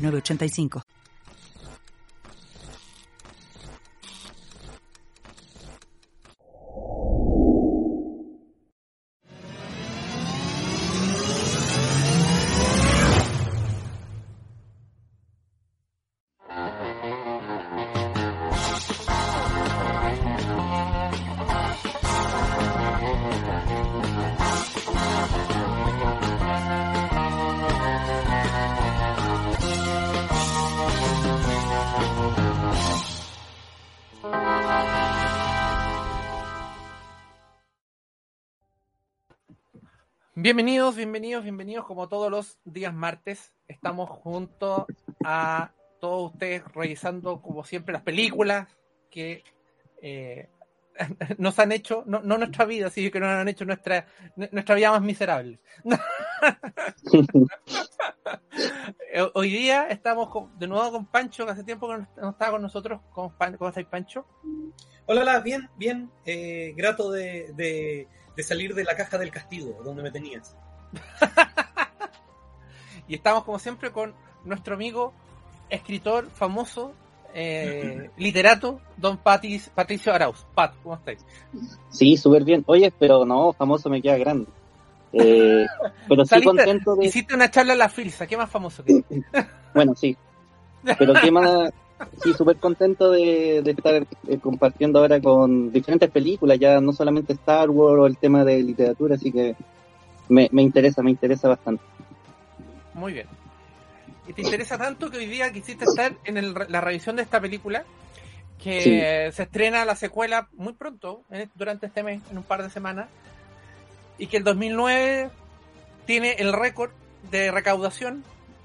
[0.00, 0.82] 985.
[40.42, 41.84] Bienvenidos, bienvenidos, bienvenidos.
[41.84, 44.86] Como todos los días martes, estamos junto
[45.22, 48.66] a todos ustedes revisando, como siempre, las películas
[49.10, 49.44] que
[50.00, 50.48] eh,
[51.36, 55.02] nos han hecho, no, nuestra vida, sino que nos han hecho nuestra, nuestra vida más
[55.02, 55.60] miserable.
[59.34, 63.02] Hoy día estamos de nuevo con Pancho, que hace tiempo que no, estaba con nosotros.
[63.12, 63.34] ¿Cómo,
[63.68, 64.24] estáis, Pancho?
[65.04, 66.10] Hola, hola, bien, bien.
[66.24, 68.08] Eh, grato de
[68.38, 70.56] salir de la caja del castigo, donde me tenías.
[73.08, 74.14] y estamos como siempre con
[74.44, 75.12] nuestro amigo,
[75.68, 76.92] escritor famoso,
[77.34, 80.46] eh, literato, don Patis, Patricio Arauz.
[80.54, 81.24] Pat, ¿cómo estáis?
[81.90, 82.64] Sí, súper bien.
[82.66, 84.48] Oye, pero no, famoso me queda grande.
[85.12, 85.66] Eh,
[86.08, 87.06] pero sí contento de...
[87.06, 89.02] Hiciste una charla en la Filsa, ¿qué más famoso que
[89.74, 90.16] Bueno, sí.
[90.98, 91.70] Pero qué más,
[92.22, 97.70] Sí, súper contento de, estar eh, compartiendo ahora con diferentes películas, ya no solamente Star
[97.70, 99.56] Wars o el tema de literatura, así que
[100.28, 101.82] me, interesa, me interesa bastante.
[102.94, 103.26] Muy bien.
[104.28, 107.84] Y te interesa tanto que hoy día quisiste estar en la revisión de esta película,
[108.62, 111.22] que se estrena la secuela muy pronto,
[111.54, 113.08] durante este mes, en un par de semanas,
[114.18, 115.30] y que el 2009
[116.06, 116.92] tiene el récord
[117.30, 118.22] de recaudación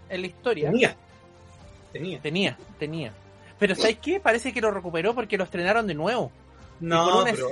[0.09, 0.69] en la historia.
[0.69, 0.95] Tenía.
[1.91, 2.21] Tenía.
[2.21, 3.13] Tenía, tenía.
[3.59, 4.19] Pero ¿sabes qué?
[4.19, 6.31] Parece que lo recuperó porque lo estrenaron de nuevo.
[6.79, 7.49] No, pero...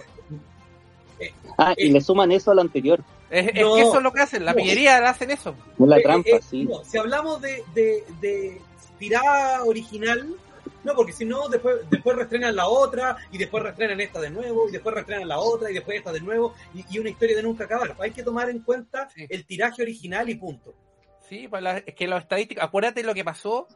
[1.19, 3.03] Eh, ah, y eh, le suman eso a lo anterior.
[3.29, 5.55] Es, que eso es lo que hacen, la pillería hacen eso.
[5.79, 6.69] la eh, trampa, sí.
[6.85, 8.61] si hablamos de, de, de
[8.99, 10.35] tirada original,
[10.83, 14.67] no, porque si no, después, después reestrenan la otra, y después reestrenan esta de nuevo,
[14.67, 17.63] y después reestrenan la otra, y después esta de nuevo, y, una historia de nunca
[17.63, 17.95] acabar.
[17.99, 20.73] Hay que tomar en cuenta el tiraje original y punto.
[21.21, 23.67] Sí, pues es que los estadísticos, acuérdate lo que pasó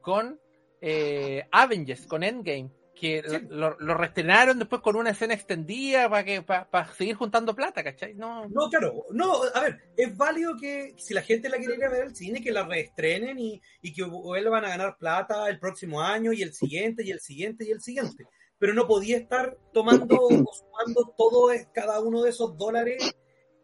[0.00, 0.40] con
[0.88, 3.20] eh, Avengers, con Endgame, que
[3.50, 8.14] lo, lo, reestrenaron después con una escena extendida para que para, seguir juntando plata, ¿cachai?
[8.14, 11.84] No, no, claro, no, a ver, es válido que si la gente la quiere ir
[11.84, 15.58] a ver al cine, que la reestrenen y, y que vuelvan a ganar plata el
[15.58, 18.24] próximo año y el siguiente y el siguiente y el siguiente.
[18.56, 23.12] Pero no podía estar tomando o sumando todo cada uno de esos dólares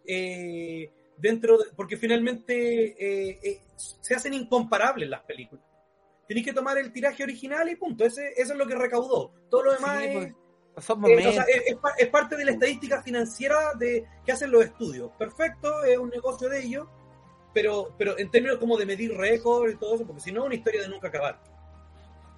[0.08, 5.71] eh, dentro de, porque finalmente eh, se hacen incomparables las películas
[6.28, 8.04] tenéis que tomar el tiraje original y punto.
[8.04, 9.32] Ese, eso es lo que recaudó.
[9.50, 10.34] Todo lo demás es,
[10.74, 15.10] pues, eh, es, parte de la estadística financiera de que hacen los estudios.
[15.18, 16.86] Perfecto, es un negocio de ellos,
[17.52, 20.46] pero, pero en términos como de medir récord y todo eso, porque si no es
[20.46, 21.38] una historia de nunca acabar.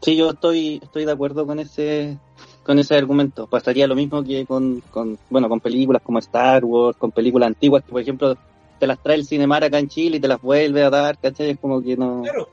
[0.03, 2.19] Sí, yo estoy, estoy de acuerdo con ese,
[2.65, 3.47] con ese argumento.
[3.47, 7.85] Pasaría lo mismo que con, con, bueno, con películas como Star Wars, con películas antiguas
[7.85, 8.37] que, por ejemplo,
[8.79, 11.51] te las trae el Cinemar acá en Chile y te las vuelve a dar, ¿cachai?
[11.51, 12.23] Es como que no...
[12.23, 12.49] Claro,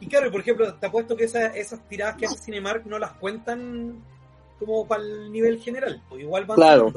[0.00, 4.02] y claro, por ejemplo, te apuesto que esas tiradas que hace Cinemark no las cuentan
[4.58, 6.90] como para el nivel general, pues igual van claro.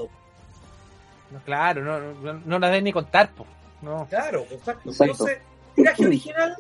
[1.31, 3.49] No, claro, no, no, las deben ni contar, pues.
[3.81, 4.07] No.
[4.09, 4.91] Claro, exacto.
[4.97, 5.39] Entonces,
[5.75, 6.55] tiraje original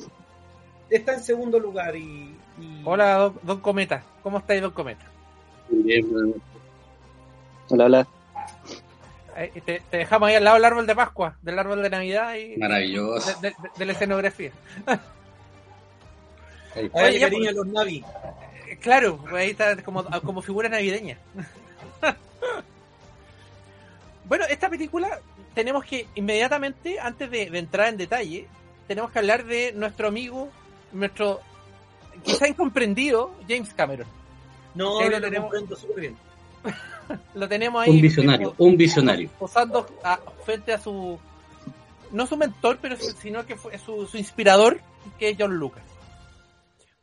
[0.89, 2.35] está en segundo lugar y...
[2.83, 4.03] Hola, don, Cometa.
[4.21, 5.05] ¿Cómo estáis, Don Cometa?
[5.69, 6.05] Bien,
[7.69, 8.07] Hola, hola.
[9.65, 12.57] Te, dejamos ahí al lado del árbol de Pascua, del árbol de Navidad y...
[12.57, 13.39] Maravilloso.
[13.41, 14.51] de la escenografía.
[16.75, 18.03] Oye, cariño los Navi.
[18.67, 21.17] Eh, claro, ahí está como, como figura navideña.
[24.25, 25.19] bueno, esta película
[25.53, 28.47] tenemos que inmediatamente, antes de, entrar en detalle,
[28.87, 30.49] tenemos que hablar de nuestro amigo,
[30.91, 31.41] nuestro
[32.23, 34.07] quizá incomprendido James Cameron.
[34.75, 36.17] No, lo, tenemos súper bien.
[37.35, 37.91] lo tenemos ahí.
[37.91, 39.29] Un visionario, un visionario.
[39.37, 39.85] Posando
[40.45, 41.19] frente a su.
[42.11, 44.79] No su mentor, pero sino que fue su, su inspirador,
[45.17, 45.83] que es John Lucas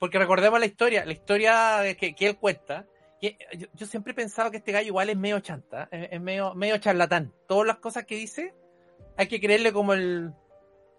[0.00, 2.86] Porque recordemos la historia, la historia que, que él cuenta.
[3.20, 6.20] Que yo, yo siempre he pensado que este gallo igual es medio chanta, es, es
[6.20, 7.32] medio, medio charlatán.
[7.46, 8.52] Todas las cosas que dice
[9.16, 10.32] hay que creerle como el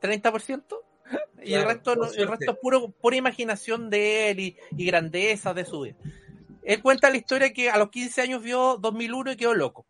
[0.02, 0.64] 30%.
[1.44, 5.66] Y el resto, el resto es puro, pura imaginación de él y, y grandeza de
[5.66, 5.96] su vida.
[6.64, 9.88] Él cuenta la historia que a los 15 años vio 2001 y quedó loco.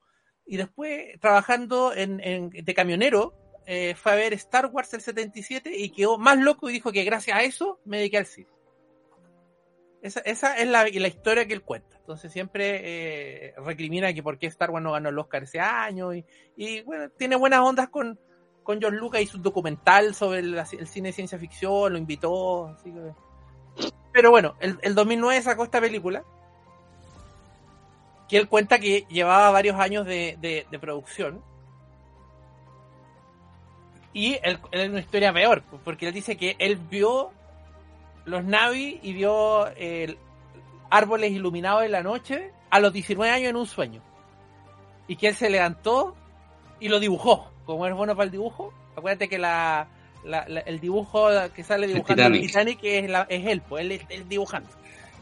[0.48, 3.34] Y después, trabajando en, en- de camionero,
[3.66, 7.04] eh, fue a ver Star Wars el 77 y quedó más loco y dijo que
[7.04, 8.48] gracias a eso me dediqué al cine.
[10.02, 11.96] Esa, esa es la, la historia que él cuenta.
[11.98, 12.82] Entonces siempre
[13.50, 16.14] eh, recrimina que por qué Star Wars no ganó el Oscar ese año.
[16.14, 16.26] Y,
[16.58, 18.20] y, bueno, tiene buenas ondas con,
[18.64, 22.68] con George Lucas y su documental sobre el, cine de ciencia ficción, lo invitó.
[22.70, 26.24] así que- Pero bueno, el, el 2009 sacó esta película.
[28.28, 31.44] Que él cuenta que llevaba varios años de, de- producción.
[34.14, 37.32] Y él es una historia peor, porque él dice que él vio
[38.26, 40.18] los Navi y vio eh,
[40.90, 44.02] árboles iluminados en la noche a los 19 años en un sueño.
[45.08, 46.16] Y que él se levantó
[46.80, 47.52] y lo dibujó.
[47.66, 49.88] Como es bueno para el dibujo, acuérdate que la,
[50.24, 52.48] la- la- el dibujo que sale dibujando el Titanic.
[52.48, 54.70] Titanic es, la- es él, pues él, es- dibujando.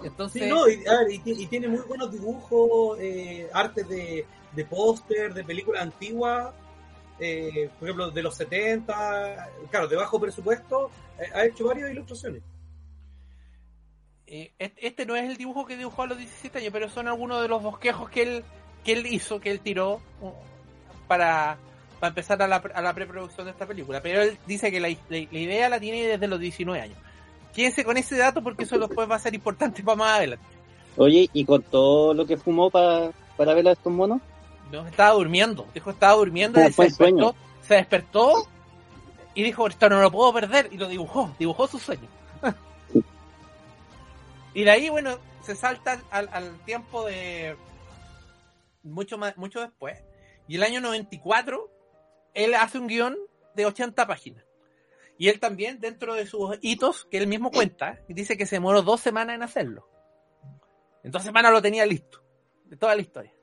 [0.03, 3.87] Entonces, Sí, no, y, a ver, y ti- y tiene muy buenos dibujos, eh, artes
[3.89, 6.53] de, de póster, de películas antiguas,
[7.19, 12.41] eh, por ejemplo, de los 70, claro, de bajo presupuesto, eh, ha hecho varias ilustraciones.
[14.59, 17.41] Eh, este no es el dibujo que dibujó a los 17 años, pero son algunos
[17.41, 18.43] de los bosquejos que él,
[18.83, 20.31] que él hizo, que él tiró uh,
[21.07, 21.57] para,
[21.99, 24.01] para empezar a la, a la preproducción de esta película.
[24.01, 26.97] Pero él dice que la, la- la idea la tiene desde los 19 años.
[27.53, 30.45] Quédense con ese dato porque eso después va a ser importante para más adelante.
[30.97, 34.21] Oye, ¿y con todo lo que fumó pa- para ver a estos monos?
[34.71, 35.65] No, estaba durmiendo.
[35.73, 37.35] Dijo, estaba durmiendo y se despertó, sueño.
[37.61, 38.47] se despertó
[39.33, 40.69] y dijo, esto no lo puedo perder.
[40.71, 42.07] Y lo dibujó, dibujó su sueño.
[44.53, 47.55] Y de ahí, bueno, se salta al, al tiempo de
[48.83, 49.97] mucho más, mucho después.
[50.47, 51.69] Y el año 94,
[52.33, 53.17] él hace un guion
[53.55, 54.43] de 80 páginas.
[55.17, 58.81] Y él también, dentro de sus hitos, que él mismo cuenta, dice que se demoró
[58.81, 59.87] dos semanas en hacerlo.
[61.03, 62.23] En dos semanas lo tenía listo,
[62.65, 63.33] de toda la historia.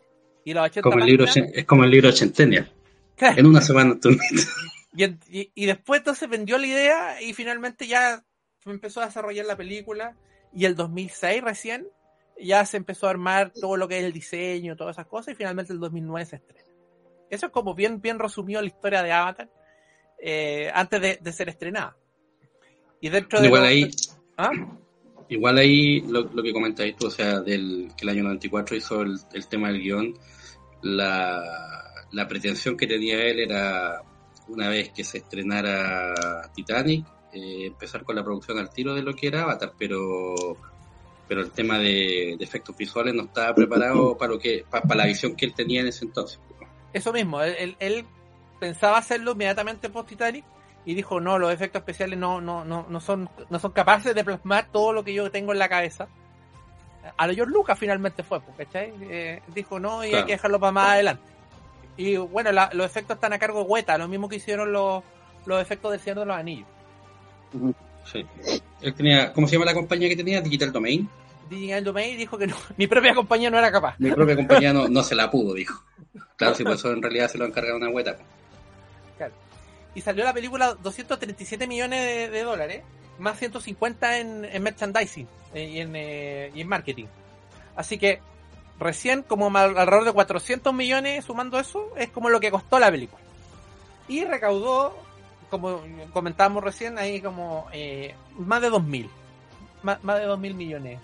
[0.44, 2.72] Y las 80 Como el libro, páginas- es como el libro Centennial.
[3.36, 4.10] En una semana tú
[5.30, 8.24] y- y después entonces vendió la idea y finalmente ya
[8.64, 10.16] empezó a desarrollar la película
[10.52, 11.86] y el 2006 recién
[12.40, 15.36] ya se empezó a armar todo lo que es el diseño, todas esas cosas y
[15.36, 16.64] finalmente el 2009 se estrena.
[17.30, 19.50] Eso es como bien, bien resumido la historia de Avatar
[20.22, 21.96] eh, antes de, de ser estrenada.
[23.00, 23.46] Y dentro de...
[23.46, 23.90] Igual lo- ahí,
[24.36, 24.50] ¿Ah?
[25.28, 29.02] igual ahí lo, lo que comentáis tú, o sea, del que el año 94 hizo
[29.02, 30.14] el, el tema del guion,
[30.82, 31.42] la,
[32.12, 34.02] la pretensión que tenía él era,
[34.48, 37.06] una vez que se estrenara Titanic,
[37.36, 40.34] eh, empezar con la producción al tiro de lo que era Avatar, pero
[41.28, 44.98] pero el tema de, de efectos visuales no estaba preparado para lo que para, para
[44.98, 46.38] la visión que él tenía en ese entonces.
[46.92, 48.04] Eso mismo, él, él- él
[48.60, 50.44] pensaba hacerlo inmediatamente post Titanic
[50.84, 54.24] y dijo no, los efectos especiales no, no, no, no son, no son capaces de
[54.24, 56.06] plasmar todo lo que yo tengo en la cabeza.
[57.16, 58.92] A lo George Lucas finalmente fue, pues, ¿cachai?
[59.02, 61.22] Eh, dijo no y hay que dejarlo para más adelante.
[61.96, 65.02] Y bueno, la- los efectos están a cargo de Weta, lo mismo que hicieron los,
[65.44, 66.68] los efectos del Señor de los Anillos.
[68.04, 68.24] Sí.
[68.82, 70.40] Él tenía, ¿cómo se llama la compañía que tenía?
[70.40, 71.08] Digital Domain.
[71.50, 73.96] Digital Domain dijo que no, mi propia compañía no era capaz.
[73.98, 75.82] Mi propia compañía no, no se la pudo, dijo.
[76.36, 78.16] Claro, si por eso en realidad se lo encargaron a Hueta.
[79.94, 82.82] y salió la película 237 millones de, de dólares,
[83.18, 87.06] más 150 en, en merchandising eh, y, en, eh, y en marketing.
[87.76, 88.20] Así que
[88.78, 92.90] recién como mal- alrededor de 400 millones sumando eso es como lo que costó la
[92.90, 93.22] película.
[94.08, 94.94] Y recaudó,
[95.50, 95.80] como
[96.12, 99.08] comentábamos recién, ahí como eh, más de 2.000.
[99.82, 101.00] Más, más de 2.000 millones.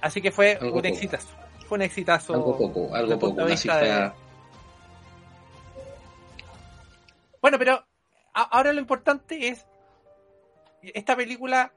[0.00, 0.86] Así que fue Algo un poco.
[0.86, 1.28] exitazo.
[1.66, 2.34] Fue un exitazo.
[2.34, 3.42] Algo poco, algo poco.
[3.42, 4.12] Una de-.
[7.40, 7.84] Bueno, pero
[8.34, 9.66] a- ahora lo importante es
[10.82, 11.72] esta película,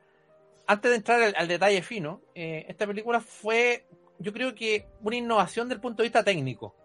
[0.68, 3.88] antes de entrar al, al detalle fino, eh, esta película fue,
[4.20, 6.76] yo creo que una innovación del punto de vista técnico,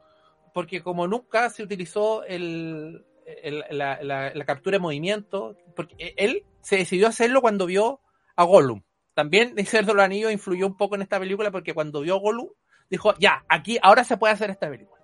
[0.54, 3.04] porque como nunca se utilizó el,
[3.70, 8.00] la, captura de movimiento, porque él se decidió hacerlo cuando vio
[8.36, 8.82] a Gollum.
[9.14, 12.48] También El Cerdo Anillos influyó un poco en esta película porque cuando vio a Gollum
[12.90, 15.00] dijo, ya, aquí, ahora se puede hacer esta película.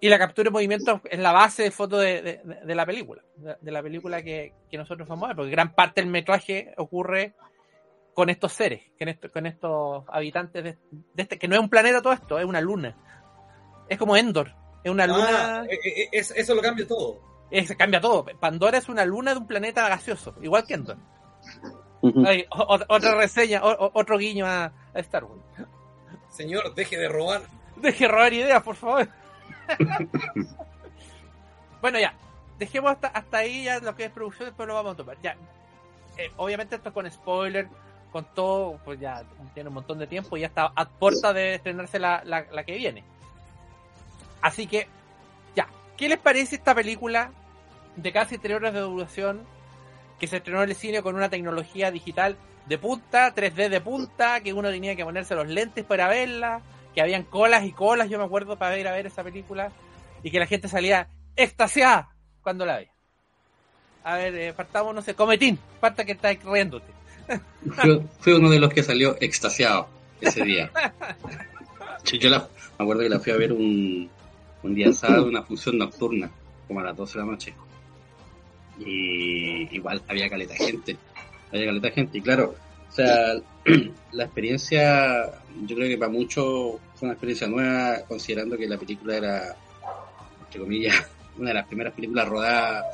[0.00, 3.70] Y la captura de movimiento es la base de foto de, de- la película, de,
[3.70, 7.34] la película que, que nosotros vamos a ver, porque gran parte del metraje ocurre
[8.14, 10.78] con estos seres, con, esto- con estos habitantes de
[11.16, 12.96] este, que no es un planeta todo esto, es una luna.
[13.90, 17.18] Es como Endor, es una luna, Ah, eh, eh, es- eso lo cambia todo.
[17.50, 18.24] eh, se cambia todo.
[18.38, 20.96] Pandora es una luna de un planeta gaseoso, igual que Endor.
[22.02, 22.24] Ujú.
[22.26, 25.42] Ay, o- o- otra reseña, o- o- otro guiño a, a Star Wars.
[26.30, 27.42] Señor, deje de robar.
[27.76, 29.08] Deje de robar ideas, por favor.
[31.80, 32.14] bueno, ya.
[32.58, 35.16] Dejemos hasta, hasta ahí ya lo que es producción, después lo vamos a tomar.
[35.22, 35.36] Ya.
[36.18, 37.68] Eh, obviamente esto con spoiler,
[38.12, 39.22] con todo, pues ya
[39.54, 42.64] tiene un montón de tiempo y ya está a puerta de estrenarse la, la, la
[42.64, 43.02] que viene.
[44.42, 44.88] Así que,
[45.54, 45.66] ya.
[45.96, 47.30] ¿Qué les parece esta película
[47.96, 49.42] de casi tres horas de duración
[50.18, 54.40] que se estrenó en el cine con una tecnología digital de punta, 3D de punta,
[54.40, 56.60] que uno tenía que ponerse los lentes para verla,
[56.94, 59.72] que habían colas y colas, yo me acuerdo, para ir a ver esa película,
[60.22, 62.10] y que la gente salía extasiada
[62.42, 62.92] cuando la veía.
[64.04, 66.92] A ver, eh, partamos, no sé, Cometín, parta que estás riéndote.
[68.20, 69.88] Fue uno de los que salió extasiado
[70.20, 70.70] ese día.
[72.04, 74.10] Yo la- me acuerdo que la fui a ver un,
[74.62, 76.30] un día sábado, una función nocturna,
[76.66, 77.54] como a las 12 de la noche.
[78.78, 80.96] Y igual había caleta gente.
[81.52, 82.18] Había caleta gente.
[82.18, 82.54] Y claro,
[82.88, 83.34] o sea,
[84.12, 89.16] la experiencia, yo creo que para muchos fue una experiencia nueva, considerando que la película
[89.16, 89.56] era,
[90.44, 92.84] entre comillas, una de las primeras películas rodadas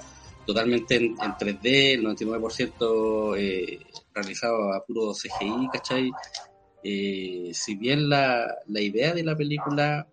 [0.47, 3.81] totalmente en, en 3D, el 99% eh,
[4.15, 6.11] realizado a puro CGI, ¿cachai?
[6.85, 10.07] Eh, si bien la, la idea de la película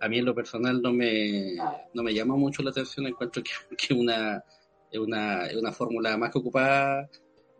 [0.00, 1.56] a mí en lo personal no me,
[1.94, 4.42] no me llama mucho la atención, encuentro que, que una,
[4.94, 7.08] una, una fórmula más que ocupada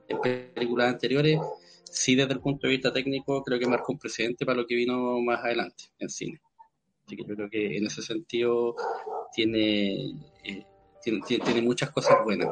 [0.09, 1.39] en películas anteriores,
[1.85, 4.75] sí desde el punto de vista técnico creo que marcó un precedente para lo que
[4.75, 6.41] vino más adelante en cine.
[7.07, 8.75] Así que yo creo que en ese sentido
[9.33, 10.11] tiene,
[10.45, 10.65] eh,
[11.03, 12.51] tiene, tiene, muchas cosas buenas,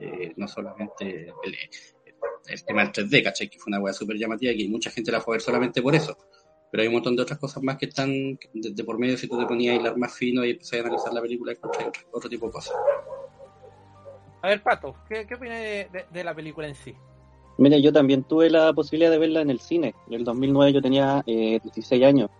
[0.00, 3.48] eh, no solamente el, tema del 3D, ¿cachai?
[3.48, 5.94] Que fue una weá súper llamativa y mucha gente la fue a ver solamente por
[5.94, 6.16] eso.
[6.70, 8.38] Pero hay un montón de otras cosas más que están de,
[8.72, 11.12] de por medio si tú te ponías a hilar más fino y empezás a analizar
[11.14, 12.74] la película y encontrar otro, otro tipo de cosas.
[14.42, 16.94] A ver, Pato, ¿qué, qué opinas de, de- de la película en sí?
[17.56, 19.94] Mire, yo también tuve la posibilidad de verla en el cine.
[20.06, 22.30] En el 2009 yo tenía eh, 16 años.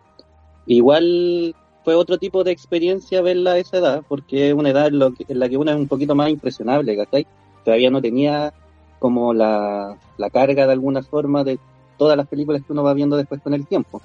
[0.66, 1.54] Igual
[1.84, 5.12] fue otro tipo de experiencia verla a esa edad, porque es una edad en, lo
[5.12, 7.26] que- en la que uno es un poquito más impresionable, ¿cachai?
[7.64, 8.52] Todavía no tenía
[8.98, 11.58] como la, la carga de alguna forma de
[11.96, 14.00] todas las películas que uno va viendo después con el tiempo.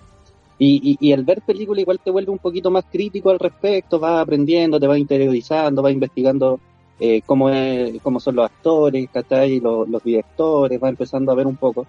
[0.60, 4.00] Y, y, y el ver películas igual te vuelve un poquito más crítico al respecto,
[4.00, 6.60] vas aprendiendo, te vas interiorizando, vas investigando
[7.00, 9.60] eh, cómo, es, cómo son los actores, ¿cachai?
[9.60, 11.86] Los, los directores, va empezando a ver un poco.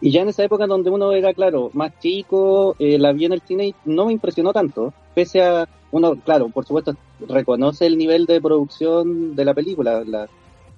[0.00, 3.32] Y ya en esa época donde uno era, claro, más chico, eh, la vi en
[3.32, 6.94] el cine no me impresionó tanto, pese a, uno, claro, por supuesto,
[7.28, 10.28] reconoce el nivel de producción de la película, la-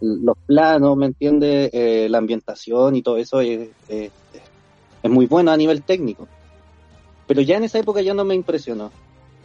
[0.01, 1.71] los planos, ¿me entiende?
[1.73, 4.13] Eh, la ambientación y todo eso es, es,
[5.03, 6.29] es muy bueno a nivel técnico.
[7.29, 8.91] Pero ya en esa época ya no me impresionó.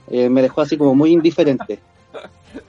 [0.09, 1.79] Eh, me dejó así como muy indiferente.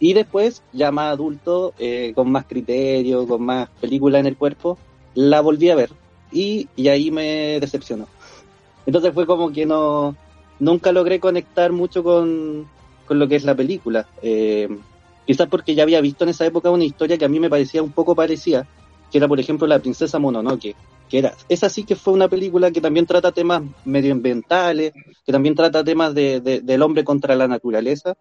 [0.00, 4.78] Y después, ya más adulto, eh, con más criterio, con más película en el cuerpo,
[5.14, 5.90] la volví a ver.
[6.32, 8.08] Y, y ahí me decepcionó.
[8.86, 10.16] Entonces fue como que no,
[10.58, 12.66] nunca logré conectar mucho con,
[13.06, 14.06] con lo que es la película.
[14.22, 14.68] Eh,
[15.26, 17.82] quizás porque ya había visto en esa época una historia que a mí me parecía
[17.82, 18.66] un poco parecida,
[19.14, 20.74] que era por ejemplo La Princesa Mononoke,
[21.08, 24.92] que era, esa sí que fue una película que también trata temas medioambientales,
[25.24, 28.14] que también trata temas de, de- del hombre contra la naturaleza,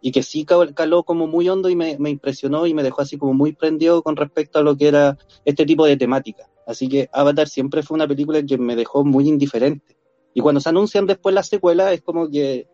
[0.00, 3.18] y que sí cal- caló como muy hondo y me, impresionó y me dejó así
[3.18, 6.50] como muy prendido con respecto a lo que era este tipo de temática.
[6.66, 9.96] Así que Avatar siempre fue una película que me dejó muy indiferente.
[10.34, 12.66] Y cuando se anuncian después las secuelas es como que,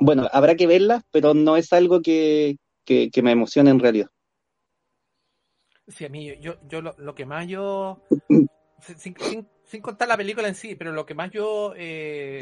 [0.00, 4.08] bueno, habrá que verlas, pero no es algo que, que me emocione en realidad.
[5.88, 8.00] Sí, a mí, yo, yo lo, lo que más yo.
[8.96, 12.40] Sin, sin- sin contar la película en sí, pero lo que más yo eh,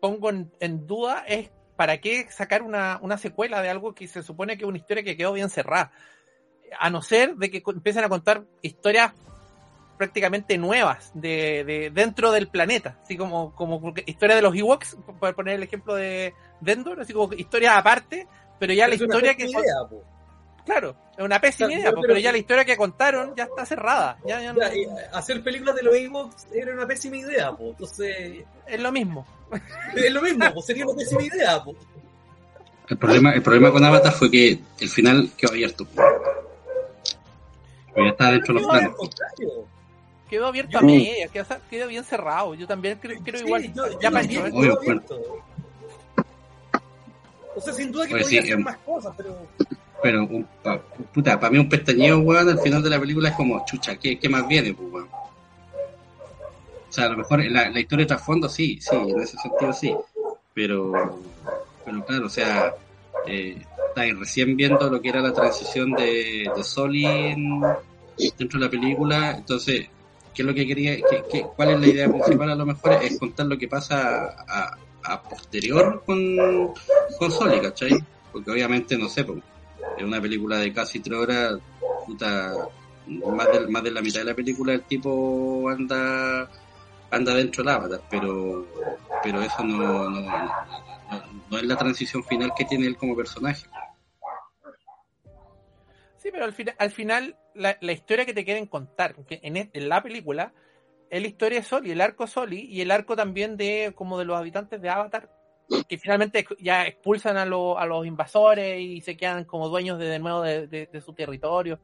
[0.00, 4.22] pongo en, en duda es para qué sacar una, una secuela de algo que se
[4.22, 5.92] supone que es una historia que quedó bien cerrada.
[6.78, 9.12] A no ser de que empiecen a contar historias
[9.96, 15.34] prácticamente nuevas de, de dentro del planeta, así como, como historia de los Ewoks, para
[15.34, 18.28] poner el ejemplo de Dendor, así como historia aparte,
[18.58, 19.74] pero ya la Es historia que idea.
[20.64, 23.66] Claro, es una pésima idea, pero- po, pero ya la historia que contaron ya está
[23.66, 24.18] cerrada.
[24.24, 24.70] Ya, ya no- Ya,
[25.12, 27.70] hacer películas de los Ewoks era una pésima idea, po.
[27.70, 29.26] Entonces, es lo mismo.
[29.96, 30.62] es lo mismo, po.
[30.62, 31.74] sería una pésima idea, po.
[32.88, 35.86] El problema, el problema con Avatar fue que el final quedó abierto.
[37.94, 38.90] Pero ya estaba dentro de los planes.
[40.30, 42.54] Quedó abierto Yo- a medias, quedó, quedó bien cerrado.
[42.54, 43.72] Yo también creo, creo Sí, igual.
[43.74, 44.10] yo- ya.
[47.54, 49.36] O sea, sin duda que podía sí, hacer em- más cosas, pero
[50.02, 50.80] Pero, un, pa-
[51.12, 54.18] puta, para mí un pestañeo, weón, al final de la película es como, chucha, ¿qué,
[54.18, 55.08] qué más viene, pues, weón?
[56.88, 59.72] O sea, a lo mejor la, la historia de trasfondo sí, sí, en ese sentido
[59.72, 59.94] sí.
[60.54, 60.92] Pero,
[61.84, 62.74] pero claro, o sea,
[63.26, 63.60] eh,
[63.94, 67.60] recién viendo lo que era la transición de, de Soli en,
[68.38, 69.32] dentro de la película.
[69.36, 69.88] Entonces,
[70.34, 70.96] ¿qué es lo que quería?
[70.96, 72.92] Qué, qué, ¿Cuál es la idea principal a lo mejor?
[73.02, 76.72] Es contar lo que pasa a, a posterior con,
[77.18, 77.92] con Soli, ¿cachai?
[78.32, 79.42] Porque obviamente, no sé, pues,
[79.96, 81.58] en una película de casi tres horas,
[82.06, 82.52] puta,
[83.08, 86.48] más de, la mitad de la película el tipo anda
[87.10, 88.66] anda dentro del avatar, pero
[89.22, 93.66] pero eso no, no, es la transición final que tiene él como personaje.
[96.18, 99.88] Sí, pero al, final al final la, historia que te quieren contar que en, en,
[99.88, 100.52] la película
[101.10, 104.26] es la historia de Soli, el arco Soli y el arco también de como de
[104.26, 105.37] los habitantes de Avatar
[105.88, 110.06] que finalmente ya expulsan a, lo, a los invasores y se quedan como dueños de,
[110.06, 111.80] de nuevo de, de, su territorio.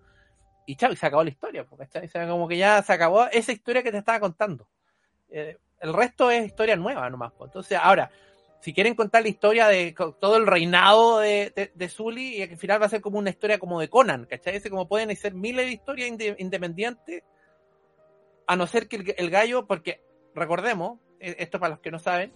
[0.66, 3.26] Y chao, y se acabó la historia, porque o sea, como que ya se acabó
[3.26, 4.66] esa historia que te estaba contando.
[5.28, 7.32] Eh, el resto es historia nueva nomás.
[7.32, 7.48] Pues.
[7.48, 8.10] Entonces, ahora,
[8.60, 12.56] si quieren contar la historia de todo el reinado de, de, de Zully, y al
[12.56, 14.56] final va a ser como una historia como de Conan, ¿cachai?
[14.56, 17.22] Ese como pueden ser miles de historias inde, independientes,
[18.46, 20.02] a no ser que el, gallo, porque
[20.34, 22.32] recordemos, e, esto para los que no saben,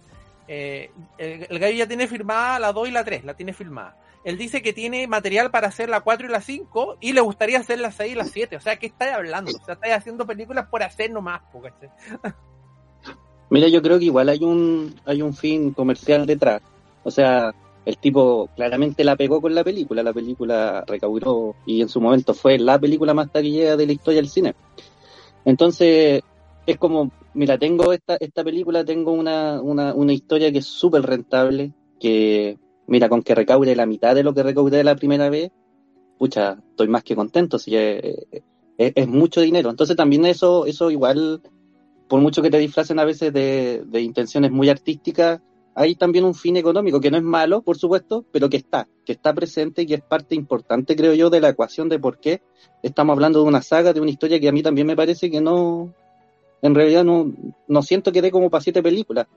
[0.51, 0.89] eh,
[1.19, 3.95] el, el, gallo ya tiene firmada la 2 y la 3, la tiene firmada.
[4.23, 7.59] Él dice que tiene material para hacer la 4 y la 5 y le gustaría
[7.59, 8.55] hacer la 6 y la 7.
[8.55, 9.51] O sea, ¿qué estáis hablando?
[9.51, 11.89] O sea, estáis haciendo películas por hacer nomás, ¿cachai?
[13.51, 16.63] Mira, yo creo que igual hay un, hay un fin comercial detrás.
[17.03, 17.53] O sea,
[17.85, 20.01] el tipo claramente la pegó con la película.
[20.01, 24.19] La película recaudó y en su momento fue la película más taquillera de la historia
[24.19, 24.55] del cine.
[25.45, 26.23] Entonces,
[26.71, 31.03] es como, mira, tengo esta, esta película, tengo una, una, una historia que es súper
[31.03, 32.57] rentable, que,
[32.87, 35.51] mira, con que recaude la mitad de lo que recaudé la primera vez,
[36.17, 38.01] pucha, estoy más que contento, si es,
[38.77, 39.69] es, es mucho dinero.
[39.69, 41.41] Entonces también eso, eso igual
[42.07, 45.41] por mucho que te disfracen a veces de, de, intenciones muy artísticas,
[45.75, 49.13] hay también un fin económico, que no es malo, por supuesto, pero que está, que
[49.13, 52.41] está presente y que es parte importante, creo yo, de la ecuación de por qué
[52.81, 55.39] estamos hablando de una saga, de una historia que a mí también me parece que
[55.39, 55.93] no,
[56.61, 57.31] en realidad no,
[57.67, 59.27] no siento que dé como para siete películas.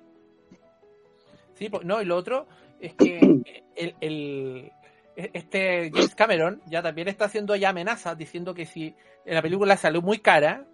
[1.55, 2.47] Sí, pues, no, y lo otro
[2.81, 3.21] es que
[3.77, 4.73] el, el,
[5.17, 8.95] este James Cameron ya también está haciendo ya amenazas, diciendo que si
[9.25, 10.67] la película salió muy cara,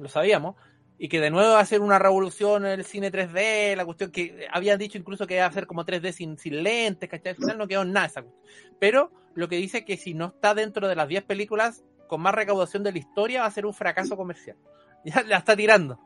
[0.00, 0.56] lo sabíamos,
[0.98, 4.12] y que de nuevo va a ser una revolución en el cine 3D, la cuestión
[4.12, 7.30] que habían dicho incluso que iba a ser como 3D sin, sin lentes, ¿cachai?
[7.30, 8.44] Al final no quedó nada esa cuestión.
[8.78, 12.34] Pero lo que dice que si no está dentro de las 10 películas con más
[12.34, 14.56] recaudación de la historia va a ser un fracaso comercial.
[15.04, 15.98] Ya la está tirando.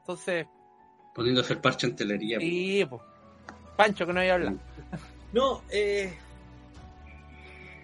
[0.00, 0.46] Entonces...
[1.14, 2.38] Poniéndose el parche en telería.
[2.38, 3.02] Sí, pues.
[3.76, 4.54] Pancho, que no voy a hablar.
[5.32, 6.16] No, eh...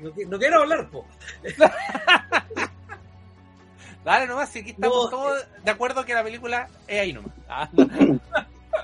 [0.01, 1.05] No, no quiero hablar, po.
[4.05, 7.33] Dale nomás, si aquí estamos no, todos de acuerdo que la película es ahí nomás.
[7.49, 7.69] Ah,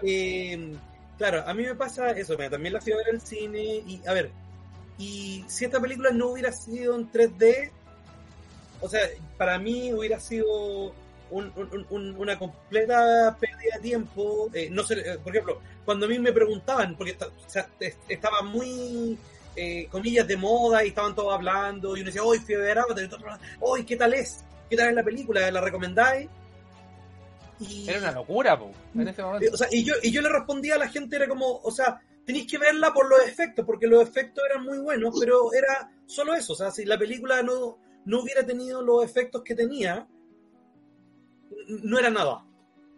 [0.03, 0.77] eh,
[1.17, 4.01] claro, a mí me pasa eso, mira, también la fui a ver al cine y,
[4.07, 4.31] a ver,
[4.97, 7.71] y si esta película no hubiera sido en 3D,
[8.81, 9.01] o sea,
[9.37, 10.93] para mí hubiera sido
[11.31, 14.51] un, un, un, una completa pérdida de tiempo.
[14.53, 17.69] Eh, no sé, eh, por ejemplo, cuando a mí me preguntaban, porque está, o sea,
[18.09, 19.19] estaba muy,
[19.57, 22.79] eh, comillas, de moda y estaban todos hablando, y uno decía, hoy fui a ver
[22.79, 23.25] Avatar, y todo,
[23.61, 24.45] hoy, ¿qué tal es?
[24.69, 25.51] ¿qué tal es la película?
[25.51, 26.29] ¿La recomendáis?
[27.61, 29.55] Y, era una locura, po, en ese momento.
[29.55, 32.01] O sea, y yo, y yo le respondía a la gente, era como, o sea,
[32.25, 36.35] tenéis que verla por los efectos, porque los efectos eran muy buenos, pero era solo
[36.35, 36.53] eso.
[36.53, 40.09] O sea, si la película no, no hubiera tenido los efectos que tenía,
[41.69, 42.45] no era nada.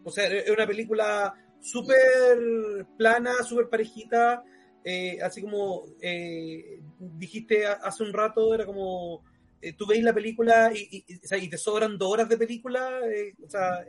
[0.05, 4.43] O sea, era una película súper plana, súper parejita,
[4.83, 9.23] eh, así como eh, dijiste hace un rato, era como
[9.61, 12.29] eh, tú veis la película y, y, y, o sea, y, te sobran dos horas
[12.29, 13.01] de película,
[13.45, 13.85] o sea...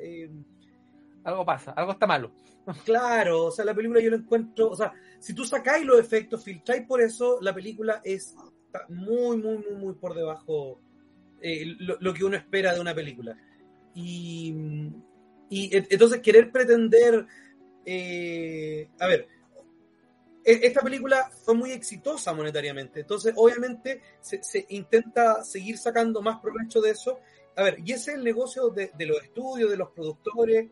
[1.24, 2.32] Algo pasa, algo está malo.
[2.86, 6.44] Claro, o sea, la película yo la encuentro, o sea, si tú sacáis los efectos,
[6.44, 8.36] filtráis por eso, la película es
[8.90, 10.80] muy, muy, muy, muy por debajo
[11.42, 13.38] eh, lo, que uno espera de una película.
[13.94, 14.56] Y,
[15.50, 17.26] y entonces querer pretender,
[17.86, 19.28] eh, a ver,
[20.44, 26.92] esta película fue muy exitosa monetariamente, entonces obviamente se, intenta seguir sacando más provecho de
[26.92, 27.20] eso.
[27.56, 30.70] A ver, y ese es el negocio de, los estudios, de los productores,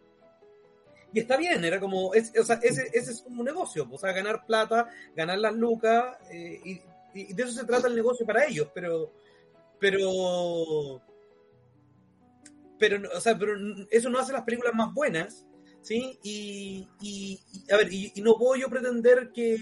[1.11, 4.45] y está bien, era como, o sea, ese, ese es un negocio, o sea, ganar
[4.45, 9.11] plata, ganar las lucas, eh, y, de eso se trata el negocio para ellos, pero,
[9.79, 11.01] pero,
[12.77, 13.53] pero, o sea, pero
[13.89, 15.45] eso no hace las películas más buenas,
[15.81, 16.19] ¿sí?
[16.23, 17.39] Y, y,
[17.71, 19.57] a ver, y, no puedo yo pretender que,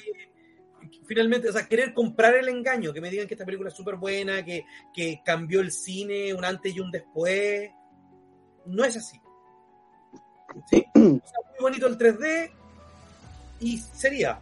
[0.92, 3.76] que, finalmente, o sea, querer comprar el engaño, que me digan que esta película es
[3.76, 7.70] súper buena, que, que cambió el cine un antes y un después.
[8.66, 9.20] No es así.
[10.70, 10.86] ¿Sí?
[10.96, 12.52] O sea, muy bonito el 3D
[13.60, 14.40] y sería.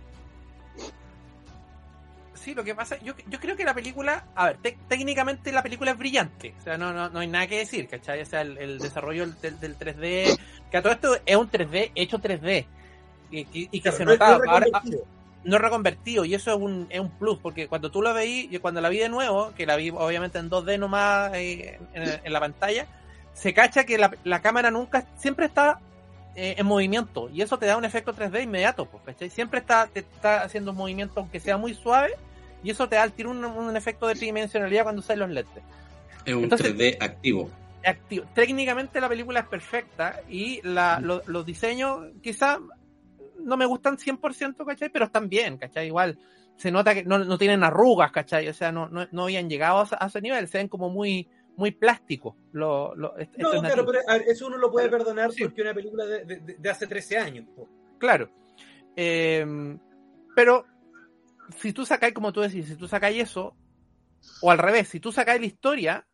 [2.45, 5.63] Sí, lo que pasa, yo, yo creo que la película, a ver, tec- técnicamente la
[5.63, 8.21] película es brillante, o sea, no, no, no hay nada que decir, ¿cachai?
[8.21, 10.37] O sea, el, el desarrollo del, del 3D,
[10.69, 12.67] que a todo esto es un 3D hecho 3D,
[13.31, 14.99] y, y- y que se no notaba, ahora, reconvertido.
[15.43, 18.61] no reconvertido, y eso es un, es un plus, porque cuando tú la veí, yo
[18.61, 22.31] cuando la vi de nuevo, que la vi obviamente en 2D nomás eh, en, en
[22.33, 22.85] la pantalla,
[23.33, 25.79] se cacha que la, la cámara nunca, siempre está
[26.35, 29.31] eh, en movimiento, y eso te da un efecto 3D inmediato, pues, ¿cachai?
[29.31, 32.13] Siempre está, te está haciendo un movimiento, aunque sea muy suave,
[32.65, 35.63] y eso te da al tiro un, un efecto de tridimensionalidad cuando usas los lentes.
[36.25, 37.49] Es un Entonces- 3D activo.
[37.85, 38.25] Activo.
[38.33, 42.59] Técnicamente la película es perfecta, y la, lo- los diseños quizá
[43.39, 44.89] no me gustan 100%, ¿cachai?
[44.89, 45.85] Pero están bien, ¿cachai?
[45.87, 46.17] Igual
[46.57, 48.47] se nota que no, no tienen arrugas, ¿cachai?
[48.47, 50.89] O sea, no, no, no habían llegado a, ese- a ese nivel, se ven como
[50.89, 52.33] muy, muy plásticos.
[52.53, 55.43] Lo, lo, est- No, claro, pero ver, eso uno lo puede Claro, perdonar sí.
[55.43, 57.45] porque es una película de, de- de hace 13 años.
[57.55, 57.67] po.
[57.99, 58.29] Claro.
[58.95, 59.77] Eh,
[60.35, 60.65] pero
[61.57, 63.55] si tú sacáis, como tú decís, si tú sacáis eso,
[64.41, 66.07] o al revés, si tú sacáis la historia,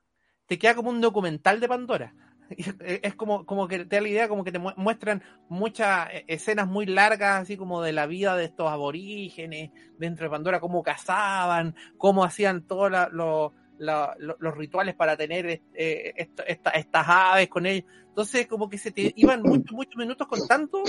[0.48, 2.14] te queda como un documental de Pandora.
[3.04, 6.26] Es como, como que te da la idea, como que te mu- muestran muchas eh,
[6.28, 10.84] escenas muy largas, así como de la vida de estos aborígenes dentro de Pandora, cómo
[10.84, 16.72] cazaban, cómo hacían todos la- lo- la- lo- los rituales para tener eh, esto- esta-
[16.72, 17.90] estas aves con ellos.
[18.10, 20.84] Entonces, como que se te iban muchos, muchos minutos contando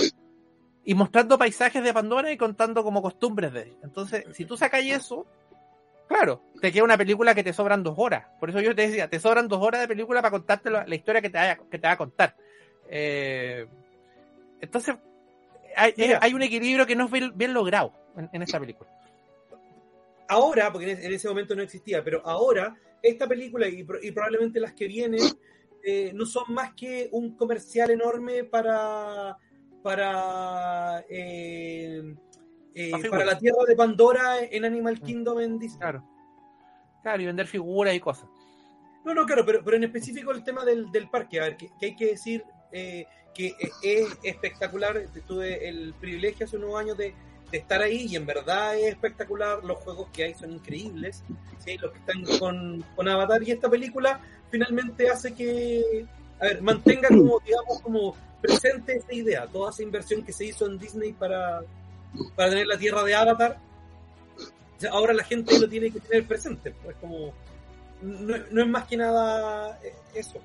[0.85, 3.77] y mostrando paisajes de Pandora y contando como costumbres de él.
[3.83, 5.25] Entonces, si tú sacas eso,
[6.07, 8.25] claro, te queda una película que te sobran dos horas.
[8.39, 10.95] Por eso yo te decía, te sobran dos horas de película para contarte la, la
[10.95, 12.35] historia que te, vaya, que te va a contar.
[12.89, 13.65] Eh,
[14.59, 14.95] entonces,
[15.75, 18.89] hay, hay un equilibrio que no es bien, bien logrado en, en esta película.
[20.27, 24.61] Ahora, porque en ese, en ese momento no existía, pero ahora esta película y probablemente
[24.61, 25.19] las que vienen
[25.83, 29.37] eh, no son más que un comercial enorme para
[29.83, 32.15] para eh,
[32.73, 35.79] eh, para la tierra de Pandora en Animal Kingdom en Disney.
[35.79, 36.03] Claro.
[37.03, 38.29] Claro, y vender figuras y cosas.
[39.03, 41.69] No, no, claro, pero, pero en específico el tema del, del parque, a ver, que,
[41.77, 44.97] que hay que decir eh, que eh, es espectacular.
[45.27, 47.13] Tuve el privilegio hace unos años de,
[47.51, 49.63] de estar ahí y en verdad es espectacular.
[49.63, 51.23] Los juegos que hay son increíbles,
[51.59, 51.77] ¿sí?
[51.77, 53.43] los que están con, con Avatar.
[53.43, 56.05] Y esta película finalmente hace que,
[56.43, 60.65] a ver, mantenga como, digamos, como presente esa idea, toda esa inversión que se hizo
[60.65, 61.61] en Disney para,
[62.35, 63.57] para tener la tierra de Avatar.
[64.77, 66.71] O sea, ahora la gente lo tiene que tener presente.
[66.83, 67.31] Pues como
[68.01, 70.39] no, no es más que nada eh, eso.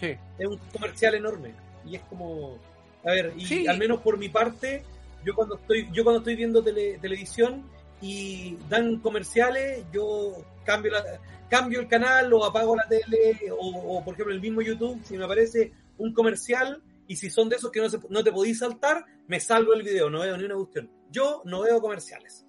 [0.00, 0.16] Sí.
[0.38, 1.54] Es un comercial enorme.
[1.84, 2.56] Y es como.
[3.04, 3.66] A ver, y Sí.
[3.66, 4.82] al menos por mi parte,
[5.24, 7.64] yo cuando estoy, yo cuando estoy viendo tele- televisión
[8.00, 10.32] y dan comerciales, yo
[10.64, 11.04] cambio la,
[11.48, 15.24] cambio el canal o apago la tele, o, por ejemplo el mismo YouTube, si me
[15.24, 19.04] aparece un comercial, y si son de esos que no, se, no te podéis saltar,
[19.26, 20.90] me salgo el video, no veo ni una cuestión.
[21.10, 22.46] Yo no veo comerciales.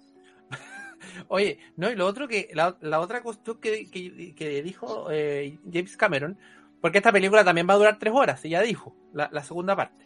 [1.28, 5.96] Oye, no, y lo otro que, la, la otra cuestión que, que, dijo eh, James
[5.96, 6.38] Cameron,
[6.80, 10.05] porque esta película también va a durar tres horas, y ya dijo, la segunda parte.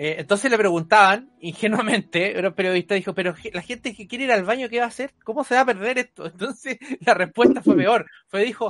[0.00, 4.44] Eh, entonces le preguntaban, ingenuamente, el periodista dijo, pero la gente que quiere ir al
[4.44, 5.12] baño, ¿qué va a hacer?
[5.24, 6.24] ¿Cómo se va a perder esto?
[6.32, 8.68] Entonces la respuesta fue peor, fue dijo,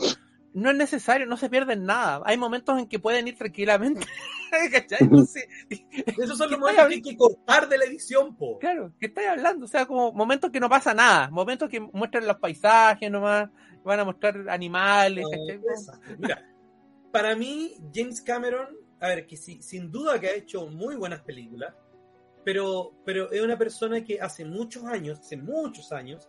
[0.54, 4.06] no es necesario, no se pierden nada, hay momentos en que pueden ir tranquilamente.
[4.72, 5.00] ¿Cachai?
[5.02, 8.58] Entonces, Esos son ¿Qué los momentos que hay que cortar de la edición, po.
[8.58, 9.66] Claro, ¿qué estáis hablando?
[9.66, 13.50] O sea, como momentos que no pasa nada, momentos que muestran los paisajes nomás,
[13.84, 16.16] van a mostrar animales, No.
[16.18, 16.42] Mira,
[17.12, 21.20] para mí, James Cameron, a ver, que sí, sin duda que ha hecho muy buenas
[21.20, 21.74] películas,
[22.44, 26.28] pero, pero es una persona que hace muchos años, hace muchos años,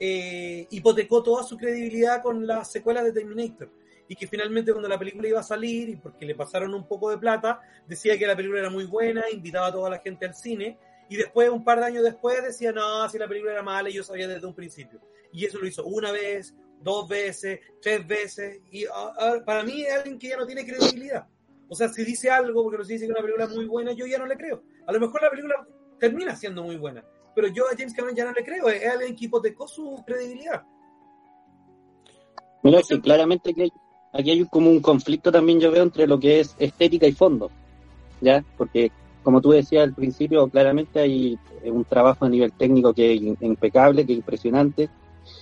[0.00, 3.70] eh, hipotecó toda su credibilidad con las secuelas de Terminator.
[4.10, 7.10] Y que finalmente cuando la película iba a salir, y porque le pasaron un poco
[7.10, 10.34] de plata, decía que la película era muy buena, invitaba a toda la gente al
[10.34, 10.78] cine,
[11.10, 14.02] y después, un par de años después, decía, no, si la película era mala, yo
[14.02, 15.00] sabía desde un principio.
[15.32, 19.82] Y eso lo hizo una vez, dos veces, tres veces, y ah, ah, para mí
[19.82, 21.26] es alguien que ya no tiene credibilidad.
[21.68, 24.06] O sea, si dice algo, porque nos dice que una película es muy buena, yo
[24.06, 24.62] ya no le creo.
[24.86, 25.66] A lo mejor la película
[25.98, 27.04] termina siendo muy buena,
[27.34, 30.62] pero yo a James Cameron ya no le creo, es alguien que hipotecó su credibilidad.
[32.62, 33.72] Mira, que claramente hay,
[34.12, 37.50] aquí hay como un conflicto también yo veo entre lo que es estética y fondo,
[38.20, 38.44] ¿ya?
[38.56, 38.90] Porque
[39.22, 44.06] como tú decías al principio, claramente hay un trabajo a nivel técnico que es impecable,
[44.06, 44.88] que es impresionante,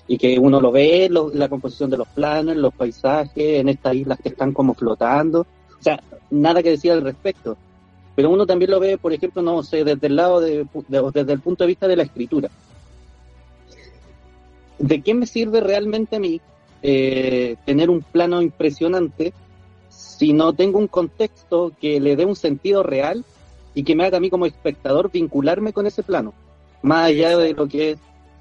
[0.08, 3.94] y que uno lo ve, lo- la composición de los planos, los paisajes, en estas
[3.94, 5.46] islas que están como flotando,
[5.86, 7.56] sea, nada que decir al respecto.
[8.14, 11.32] Pero uno también lo ve, por ejemplo, no sé, desde el lado de, de- desde
[11.32, 12.48] el punto de vista de la escritura.
[14.78, 16.40] ¿De qué me sirve realmente a mí
[16.82, 19.32] eh, tener un plano impresionante
[19.88, 23.24] si no tengo un contexto que le dé un sentido real
[23.74, 26.32] y que me haga a mí como espectador vincularme con ese plano,
[26.82, 27.98] más allá de lo que es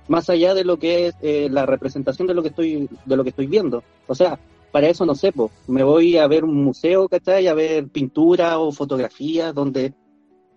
[0.08, 3.24] más allá de lo que es eh, la representación de lo que estoy de lo
[3.24, 3.84] que estoy viendo.
[4.08, 4.38] O sea,
[4.76, 7.48] para eso no sé, po, me voy a ver un museo, ¿cachai?
[7.48, 9.94] A ver pintura o fotografía donde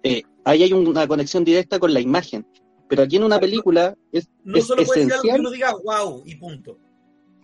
[0.03, 2.45] eh, ahí hay una conexión directa con la imagen.
[2.89, 5.41] Pero aquí en una película es, No es solo puede ser algo que esencial.
[5.41, 6.79] uno diga wow y punto.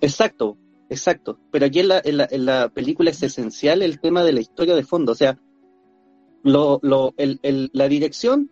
[0.01, 0.59] Exacto,
[0.91, 1.39] exacto.
[1.53, 4.41] Pero aquí en la, en la, en la película es esencial el tema de la
[4.41, 5.13] historia de fondo.
[5.13, 5.39] O sea,
[6.43, 8.51] lo, lo, el, el- la dirección,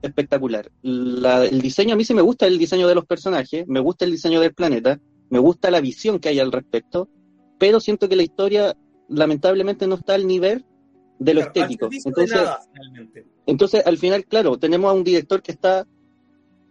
[0.00, 0.70] espectacular.
[0.80, 4.06] La- el diseño, a mí sí me gusta el diseño de los personajes, me gusta
[4.06, 7.10] el diseño del planeta, me gusta la visión que hay al respecto,
[7.58, 8.76] pero siento que la historia,
[9.08, 10.64] lamentablemente, no está al nivel
[11.18, 11.90] de lo Claro, estético.
[12.28, 12.60] nada,
[13.46, 15.86] entonces, al final, claro, tenemos a un director que está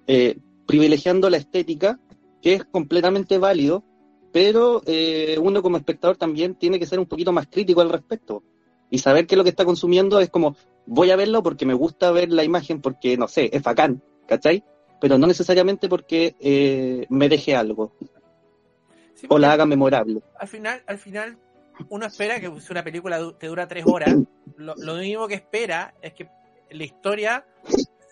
[0.07, 1.99] eh, privilegiando la estética,
[2.41, 3.83] que es completamente válido,
[4.31, 8.43] pero eh, uno como espectador también tiene que ser un poquito más crítico al respecto
[8.89, 12.11] y saber que lo que está consumiendo es como, voy a verlo porque me gusta
[12.11, 14.63] ver la imagen, porque, no sé, es bacán, ¿cachai?
[15.01, 17.93] Pero no necesariamente porque eh, me deje algo
[19.17, 20.21] Sí, o la haga memorable.
[20.39, 21.37] al final, al final,
[21.89, 24.15] uno espera que si una película te dura tres horas,
[24.55, 26.29] lo, lo mínimo que espera es que
[26.69, 27.45] la historia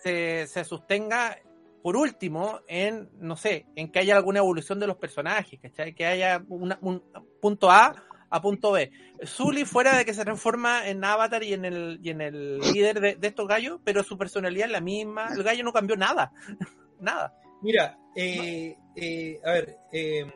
[0.02, 1.36] se, se sostenga,
[1.82, 5.94] por último, en, no sé, en que haya alguna evolución de los personajes, ¿cachai?
[5.94, 7.02] Que haya una- un
[7.40, 7.94] punto A
[8.28, 8.90] a punto B.
[9.24, 13.00] Zully fuera de que se transforma en Avatar y en el, y en el líder
[13.00, 16.32] de, de estos gallos, pero su personalidad es la misma, el gallo no cambió nada,
[17.00, 17.32] nada.
[17.62, 20.26] Mira, eh, eh, a ver, eh,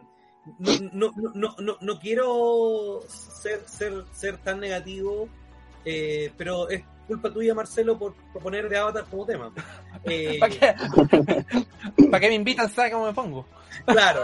[0.58, 5.28] no, no, no, no, quiero ser, ser, ser tan negativo,
[5.84, 9.52] eh, pero es culpa tuya, Marcelo, por proponer de Avatar como tema.
[10.04, 10.74] Eh, ¿Para qué?
[12.10, 12.68] ¿Para qué me invitan?
[12.70, 13.46] ¿Sabes cómo me pongo?
[13.86, 14.22] Claro.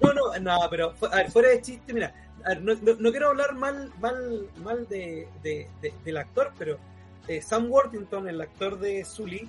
[0.00, 2.12] No, no, no, pero a ver, fuera de chiste, mira,
[2.44, 6.52] a ver, no, no- no quiero hablar mal, mal, mal de, de- de- del actor,
[6.58, 6.78] pero
[7.28, 9.48] eh, Sam Worthington, el actor de Sully,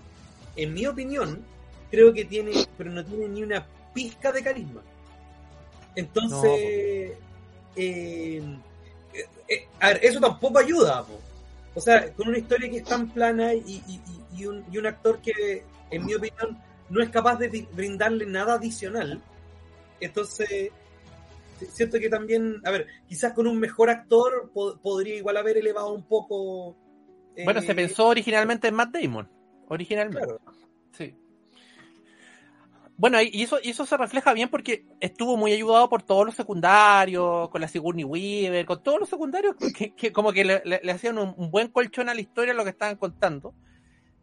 [0.56, 1.43] en mi opinión,
[1.91, 4.82] creo que tiene, pero no tiene ni una pizca de carisma.
[5.96, 7.18] Entonces,
[7.76, 8.44] eh,
[9.48, 11.04] eh, a ver, eso tampoco ayuda.
[11.06, 11.20] po.
[11.76, 13.82] O sea, con una historia que es tan plana y,
[14.36, 16.58] y- un, y un actor que, en mi opinión,
[16.90, 19.22] no es capaz de bri- brindarle nada adicional.
[20.00, 20.72] Entonces,
[21.72, 25.94] siento que también, a ver, quizás con un mejor actor po- podría igual haber elevado
[25.94, 26.76] un poco.
[27.36, 29.30] eh, Bueno, se pensó originalmente en Matt Damon.
[29.68, 30.20] Originalmente.
[30.26, 30.40] Claro,
[30.92, 31.16] Sí.
[32.98, 36.36] Bueno, y eso, y eso se refleja bien porque estuvo muy ayudado por todos los
[36.36, 40.80] secundarios, con la Sigourney Weaver, con todos los secundarios que, que como que le, le-
[40.82, 43.54] le hacían un, un buen colchón a la historia lo que estaban contando.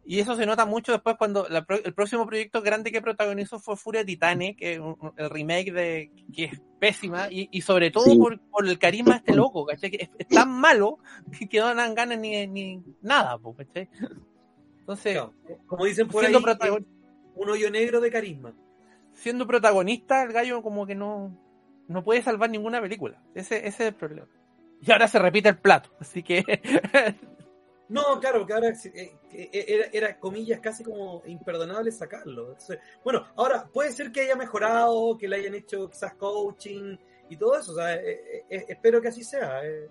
[0.05, 3.59] Y eso se nota mucho después cuando la pro- el próximo proyecto grande que protagonizó
[3.59, 4.81] fue Furia de Titanes, que es
[5.17, 8.17] el remake de que es pésima, y, y sobre todo Sí.
[8.17, 9.91] por, por el carisma de este loco, ¿cachai?
[9.91, 10.97] Que es, es tan malo
[11.49, 13.87] que no dan ganas ni, ni nada, ¿cachai?
[14.79, 15.33] Entonces, claro.
[15.67, 16.91] Como dicen por ahí, siendo protagonista.
[17.35, 18.53] Un hoyo negro de carisma.
[19.13, 21.35] siendo protagonista, el gallo como que no,
[21.87, 23.21] no puede salvar ninguna película.
[23.35, 24.27] Ese, ese es el problema.
[24.81, 26.43] Y ahora se repite el plato, así que
[27.89, 32.47] No, claro, que ahora eh, eh, era, era, comillas, casi como imperdonable sacarlo.
[32.47, 36.97] Entonces, bueno, ahora puede ser que haya mejorado, que le hayan hecho quizás coaching
[37.29, 37.71] y todo eso.
[37.73, 39.63] O sea, eh, eh, espero que así sea.
[39.65, 39.89] eh.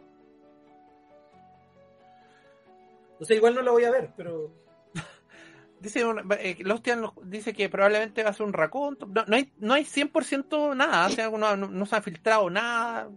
[3.20, 4.52] O sea, igual no la voy a ver, pero
[5.83, 6.03] dice
[6.38, 9.07] eh, Lostian dice que probablemente va a ser un raconto.
[9.07, 12.49] No, no hay, no hay 100% nada, o sea, no, no- no se ha filtrado
[12.49, 13.09] nada.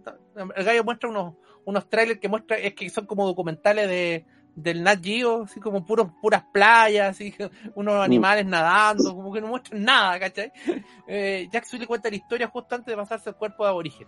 [0.56, 4.26] El gallo muestra unos, unos trailers que muestra, es que son como documentales de
[4.56, 7.36] del Nat Geo, así como puros, puras playas, así,
[7.76, 10.50] unos animales nadando, como que no muestran nada, ¿cachai?
[11.08, 14.08] Eh, Jack Sully cuenta la historia justo antes de pasarse el cuerpo de aborigen.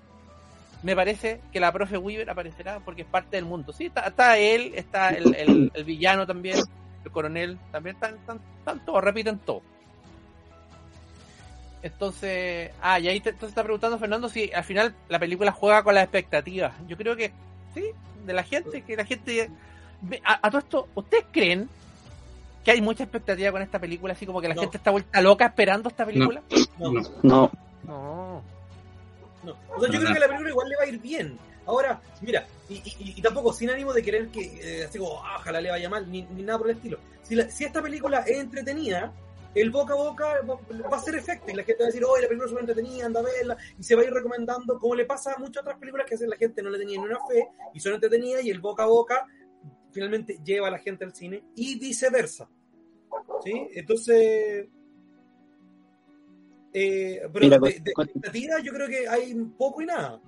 [0.83, 3.73] Me parece que la profe Weaver aparecerá porque es parte del mundo.
[3.73, 6.59] Sí, está, está él, está el, el- el villano también,
[7.05, 9.61] el coronel, también están, están, están todos, repiten todo.
[11.83, 15.83] Entonces, ah, y ahí te, entonces está preguntando Fernando si al final la película juega
[15.83, 16.73] con las expectativas.
[16.87, 17.31] Yo creo que
[17.73, 17.83] sí,
[18.25, 19.49] de la gente, que la gente...
[20.01, 21.69] ve- A, a todo esto, ¿ustedes creen
[22.65, 24.13] que hay mucha expectativa con esta película?
[24.13, 24.61] Así como que la No.
[24.61, 26.41] gente está vuelta loca esperando esta película.
[26.79, 26.91] no.
[26.91, 27.01] No.
[27.23, 27.51] No,
[27.83, 28.41] No.
[29.43, 29.53] No.
[29.75, 31.37] O sea, yo creo que la película igual le va a ir bien.
[31.67, 34.41] Ahora, mira, y, y- y tampoco sin ánimo de querer que,
[34.81, 36.97] eh, así como, ah, ojalá le vaya mal, ni, ni nada por el estilo.
[37.23, 39.13] Si, la- si esta película es entretenida,
[39.53, 40.55] el boca a boca va,
[40.89, 42.69] va a hacer efecto y la gente va a decir, oye, la película es súper
[42.69, 45.61] entretenida, anda a verla, y se va a ir recomendando, como le pasa a muchas
[45.61, 48.43] otras películas que veces la gente no le tenía ni una fe y son entretenidas
[48.43, 49.25] y el boca a boca
[49.91, 52.47] finalmente lleva a la gente al cine y viceversa.
[53.43, 53.67] ¿Sí?
[53.73, 54.67] Entonces.
[56.73, 60.21] Eh, pero Mira, de, de expectativa yo creo que hay poco y nada.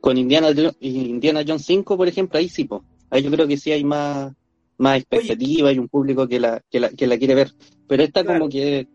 [0.00, 2.84] Con Indiana, Indiana Jones 5, por ejemplo, ahí sí, po.
[3.10, 4.32] ahí yo creo que sí hay más,
[4.78, 7.52] más expectativa y un público que la, que la, que la quiere ver.
[7.88, 8.38] Pero esta Claro.
[8.40, 8.86] como que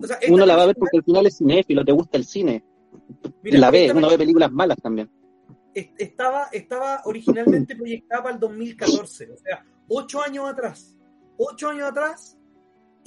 [0.00, 2.16] o sea, esta Uno la va a ver porque al final es cinéfilo, te gusta
[2.18, 2.64] el cine.
[3.42, 5.10] mira, la ve, uno ve películas malas también.
[5.74, 10.94] es- estaba, estaba originalmente proyectada para el 2014, o sea, ocho años atrás.
[11.36, 12.37] Ocho años atrás.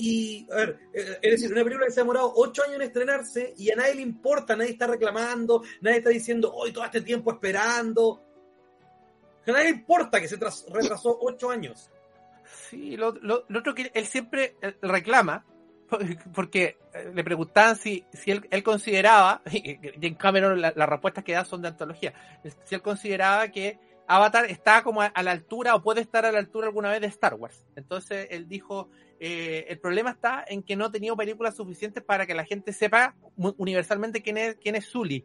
[0.03, 2.81] Y, a ver, eh, es decir, una película que se ha demorado ocho años en
[2.81, 7.01] estrenarse y a nadie le importa, nadie está reclamando, nadie está diciendo, hoy todo este
[7.01, 8.19] tiempo esperando.
[9.45, 11.89] A nadie le importa que se tras- retrasó ocho años.
[12.69, 15.45] Sí, lo, lo- otro que él siempre eh, reclama,
[16.33, 21.23] porque eh, le preguntaban si, si él, él consideraba, y en Cameron la- las respuestas
[21.23, 22.13] que da son de antología,
[22.65, 26.39] si él consideraba que Avatar está como a la altura o puede estar a la
[26.39, 27.63] altura alguna vez de Star Wars.
[27.75, 28.89] Entonces él dijo,
[29.23, 32.73] eh, el problema está en que no ha tenido películas suficientes para que la gente
[32.73, 35.23] sepa universalmente quién es, quién es Sully.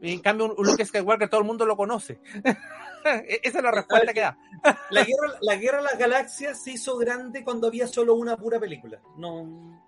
[0.00, 2.18] En cambio, un Luke Skywalker todo el mundo lo conoce.
[3.04, 4.38] E- Esa es la respuesta que da.
[4.88, 8.58] La guerra, la guerra de las galaxias se hizo grande cuando había solo una pura
[8.58, 8.98] película.
[9.18, 9.78] No.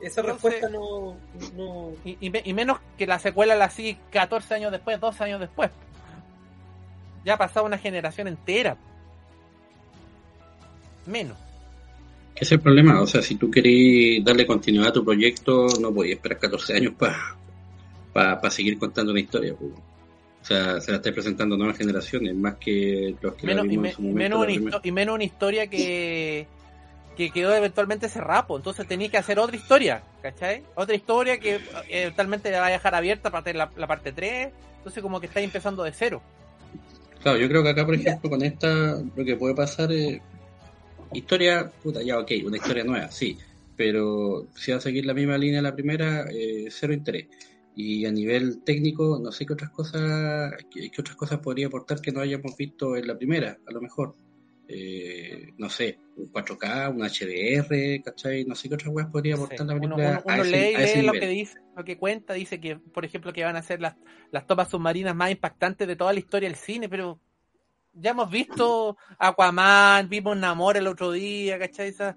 [0.00, 1.18] Esa respuesta no.
[1.54, 1.92] no...
[2.06, 5.70] Y, y menos que la secuela la sigue 14 años después, 12 años después.
[7.26, 8.78] Ya ha pasado una generación entera.
[11.06, 11.36] Menos.
[12.34, 13.00] Ese es el problema.
[13.00, 16.94] O sea, si tú querés darle continuidad a tu proyecto, no podías esperar 14 años
[18.12, 19.54] para seguir contando una historia.
[19.58, 19.72] pues.
[19.72, 23.64] O sea, se la estáis presentando a nuevas generaciones, más que los que la Menos,
[23.66, 24.18] y, vimos me- en su y momento.
[24.18, 24.80] menos la primera.
[24.84, 26.46] y menos una historia que,
[27.16, 28.46] que quedó eventualmente cerrada.
[28.46, 28.60] pues.
[28.60, 30.62] Entonces tenéis que hacer otra historia, ¿cachai?
[30.74, 34.12] Otra historia que eh, eventualmente la va a dejar abierta para tener la, la parte
[34.12, 34.48] 3.
[34.78, 36.20] Entonces como que estáis empezando de cero.
[37.22, 40.20] Claro, yo creo que acá, por ejemplo, con esta, lo que puede pasar es.
[41.14, 43.38] Historia, puta, ya, ok, una historia nueva, sí.
[43.76, 47.26] Pero si va a seguir la misma línea de la primera, eh, cero interés.
[47.76, 52.00] Y a nivel técnico, no sé qué otras cosas, qué, qué otras cosas podría aportar
[52.00, 54.14] que no hayamos visto en la primera, a lo mejor.
[54.68, 58.44] Eh, no sé, un 4K, un HDR, ¿cachai?
[58.44, 59.64] No sé qué otras cosas podría aportar Sí.
[59.66, 61.28] la Uno, película uno- a uno ese, lee y a ese lee lo nivel.
[61.28, 63.96] que dice, lo que cuenta, dice que, por ejemplo, que van a ser las,
[64.30, 67.20] las tomas submarinas más impactantes de toda la historia del cine, pero
[67.94, 71.88] ya hemos visto Aquaman, vimos Namor el otro día, ¿cachai?
[71.88, 72.16] Esa-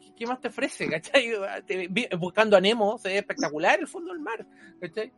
[0.00, 1.30] ¿qué- ¿Qué más te ofrece, cachai?
[2.18, 4.46] Buscando a Nemo, se ve espectacular el fondo del mar,
[4.80, 5.12] ¿cachai?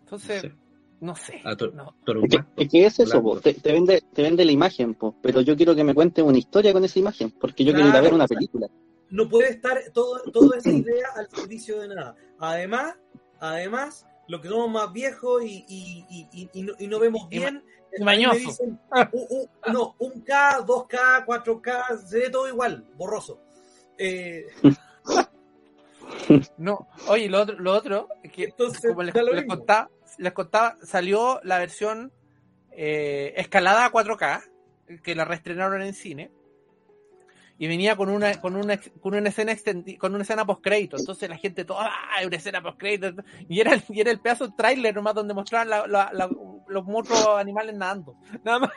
[0.00, 0.48] Entonces, Sí.
[1.00, 1.40] no sé.
[1.44, 1.94] A to- no.
[2.04, 2.26] Toruma.
[2.56, 3.40] Es que es eso, po.
[3.40, 5.14] Te, te vende, te vende la imagen, po.
[5.22, 7.96] pero yo quiero que me cuentes una historia con esa imagen, porque yo quiero ir
[7.96, 8.68] a ver una película.
[9.10, 12.14] no puede estar todo, toda esa idea al servicio de nada.
[12.38, 12.94] Además,
[13.40, 17.64] además, lo que somos más viejos y, y, y, y- no, y no vemos bien,
[18.00, 18.34] mañoso.
[18.34, 18.80] me dicen,
[19.12, 23.40] "U- u- no, 1K, 2K, 4K, se ve todo igual, borroso.
[23.98, 24.46] Eh,
[26.56, 31.40] No, oye, lo otro, lo otro que entonces, como les, les contaba, les contaba, salió
[31.42, 32.12] la versión
[32.70, 34.42] eh, escalada a 4K,
[35.02, 36.30] que la reestrenaron en cine,
[37.58, 40.96] y venía con una, con una, con una escena extendi- con una escena post crédito.
[40.98, 42.26] Entonces la gente toda, ¡ah!
[42.26, 43.22] una escena post crédito.
[43.48, 46.30] Y era, el- y era el pedazo de tráiler nomás donde mostraban la- la- la-
[46.68, 48.16] los monstruos animales nadando.
[48.44, 48.70] Nada más.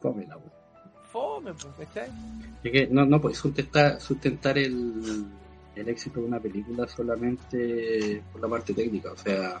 [0.00, 0.38] Fome la.
[1.10, 2.10] Fome, pues, ¿cachai?
[2.62, 5.24] Es que no, no puedes sustentar, sustentar el,
[5.74, 9.12] el éxito de una película solamente por la parte técnica.
[9.12, 9.60] O sea,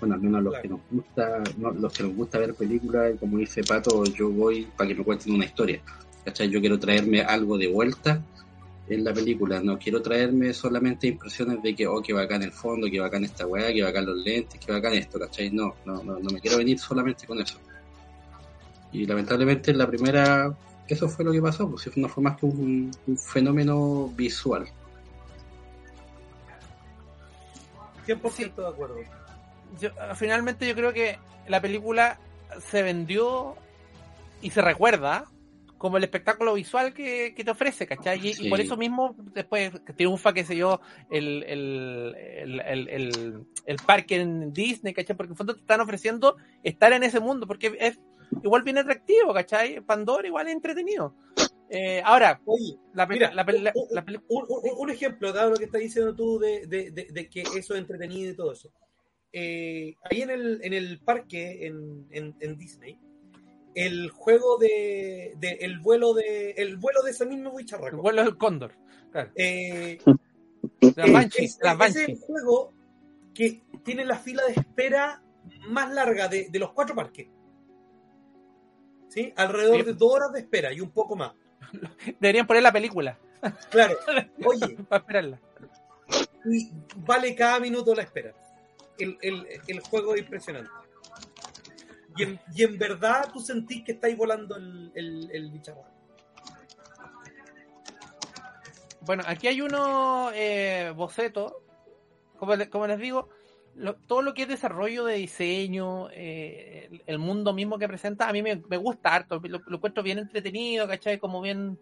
[0.00, 0.62] bueno, al menos los Claro.
[0.62, 4.30] que nos gusta, no, los que nos gusta ver películas, y como dice Pato, yo
[4.30, 5.80] voy para que me cuenten una historia.
[6.24, 6.48] ¿Cachai?
[6.50, 8.20] Yo quiero traerme algo de vuelta
[8.88, 12.88] en la película, no quiero traerme solamente impresiones de que, oh, que bacán el fondo,
[12.90, 15.50] que bacán esta weá, que bacán los lentes, que bacán esto, ¿cachai?
[15.50, 17.58] No, no, no, no me quiero venir solamente con eso.
[18.92, 20.56] Y lamentablemente en la primera
[20.88, 24.66] eso fue lo que pasó, pues no fue más que un, un fenómeno visual.
[28.06, 28.96] 100% de acuerdo.
[29.80, 32.18] Yo, finalmente yo creo que la película
[32.60, 33.56] se vendió
[34.42, 35.24] y se recuerda
[35.78, 38.18] como el espectáculo visual que, que te ofrece, ¿cachai?
[38.26, 43.76] Y, por eso mismo después triunfa, qué sé yo, el, el, el, el, el- el
[43.84, 45.16] parque en Disney, ¿cachai?
[45.16, 47.98] Porque en fondo te están ofreciendo estar en ese mundo, porque es
[48.42, 49.80] igual bien atractivo, ¿cachai?
[49.82, 51.14] Pandora igual es entretenido.
[51.68, 54.90] Eh, ahora, Oye, la, pe- Mira, la, pe- la- un- la peli- un, un- un
[54.90, 58.30] ejemplo, dado lo que estás diciendo tú de, de- de- de que eso es entretenido
[58.32, 58.70] y todo eso.
[59.32, 62.98] Eh, ahí en el, en el parque, en, en- en Disney,
[63.74, 67.98] el juego de, de- el vuelo de el vuelo de ese mismo el bicharraco.
[68.00, 68.72] vuelo del cóndor,
[69.12, 69.30] claro.
[69.36, 69.98] Eh,
[70.80, 72.04] eh, Banshee, es- Banshee.
[72.12, 72.72] el juego
[73.34, 75.22] que tiene la fila de espera
[75.68, 77.28] más larga de, de los cuatro parques.
[79.08, 79.32] ¿Sí?
[79.36, 79.82] Alrededor Sí.
[79.86, 81.32] de dos horas de espera y un poco más.
[82.20, 83.18] Deberían poner la película
[83.70, 83.96] Claro.
[84.44, 85.40] Oye, para esperarla.
[86.50, 88.32] y vale cada minuto la espera.
[88.98, 90.70] El, el- el juego es impresionante.
[92.16, 95.62] Y en, y en verdad tú sentís que estáis volando el, el, el.
[99.02, 101.52] Bueno, aquí hay unos eh, bocetos.
[102.38, 103.28] Como, como les digo,
[104.06, 108.42] todo lo que es desarrollo de diseño, eh, el, mundo mismo que presenta, a mí
[108.42, 109.40] me, me gusta harto.
[109.44, 111.18] Lo, lo encuentro bien entretenido, ¿cachai?
[111.18, 111.78] Como bien.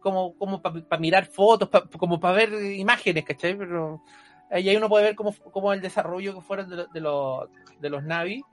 [0.00, 3.56] Como, como para mirar fotos, pa- como para ver imágenes, ¿cachai?
[3.58, 4.02] Pero
[4.50, 7.48] ahí uno puede ver cómo, cómo el desarrollo que fueron de, lo- de los,
[7.80, 8.44] de los Navi.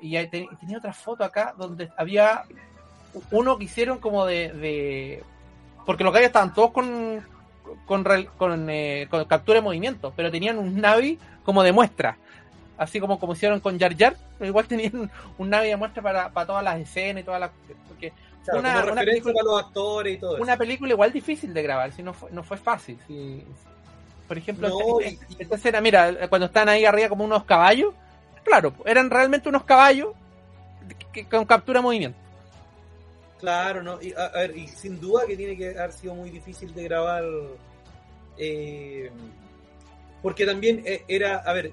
[0.00, 2.42] Y ahí te- tenía otra foto acá donde había
[3.30, 4.52] uno que hicieron como de.
[4.52, 5.22] de-
[5.86, 7.24] porque los gallos estaban todos con.
[7.86, 8.04] con,
[8.70, 12.16] eh, con captura de movimiento, pero tenían un Navi como de muestra.
[12.76, 16.30] Así como, como hicieron con Jar Jar, pero igual tenían un, Navi de muestra para,
[16.30, 17.50] para todas las escenas y todas las.
[17.88, 18.12] Porque
[18.44, 20.42] Claro, Una- una película- para los actores y todo eso.
[20.42, 22.98] una película igual difícil de grabar, si no fue, no fue fácil.
[23.06, 23.44] si-
[24.28, 27.44] por ejemplo, No, esta, y- y- esta escena, mira, cuando están ahí arriba como unos
[27.44, 27.94] caballos,
[28.44, 30.10] claro, eran realmente unos caballos
[31.12, 32.18] que- con captura de movimiento.
[33.40, 36.30] Claro, no, y, a, a ver, y sin duda que tiene que haber sido muy
[36.30, 37.24] difícil de grabar.
[38.40, 39.10] eh,
[40.22, 41.72] porque también eh, era, a ver,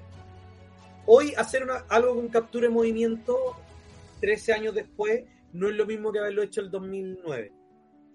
[1.06, 3.38] hoy hacer una- algo con captura de movimiento
[4.20, 7.52] 13 años después no es lo mismo que haberlo hecho el 2009.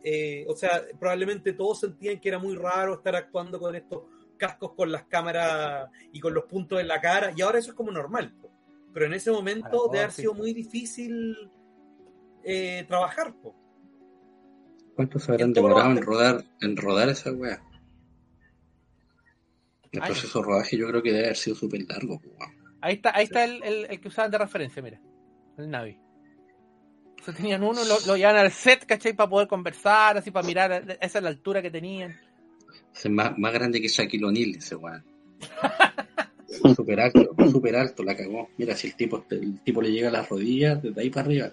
[0.03, 4.03] Eh, o sea, probablemente todos sentían que era muy raro estar actuando con estos
[4.41, 7.77] cascos con las cámaras y con los puntos en la cara, y ahora eso es
[7.77, 8.33] como normal.
[8.41, 8.51] po.
[8.93, 11.37] Pero en ese momento debe haber sido muy difícil
[12.43, 13.33] eh, trabajar.
[13.41, 13.55] po.
[14.97, 17.63] ¿Cuánto se habrán demorado en rodar, en rodar esa weá?
[19.93, 20.07] El Ay.
[20.11, 22.61] proceso de rodaje yo creo que debe haber sido súper largo, weón.
[22.81, 25.01] Ahí está, ahí está el, el- el que usaban de referencia, mira.
[25.59, 25.99] El Navi.
[27.11, 29.13] Entonces tenían uno, lo, lo llevan al set, ¿cachai?
[29.13, 32.19] Para poder conversar, así para mirar, esa es la altura que tenían.
[32.95, 35.05] Es más, más grande que Shaquille O'Neal, ese weón.
[36.77, 38.49] súper alto, súper alto, la cagó.
[38.59, 41.53] Mira, si el tipo, el tipo le llega a las rodillas, desde ahí para arriba.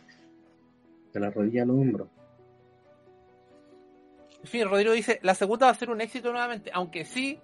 [1.14, 2.10] De la rodilla al hombro.
[4.42, 7.40] En fin, Rodrigo dice, la segunda va a ser un éxito nuevamente, aunque sí,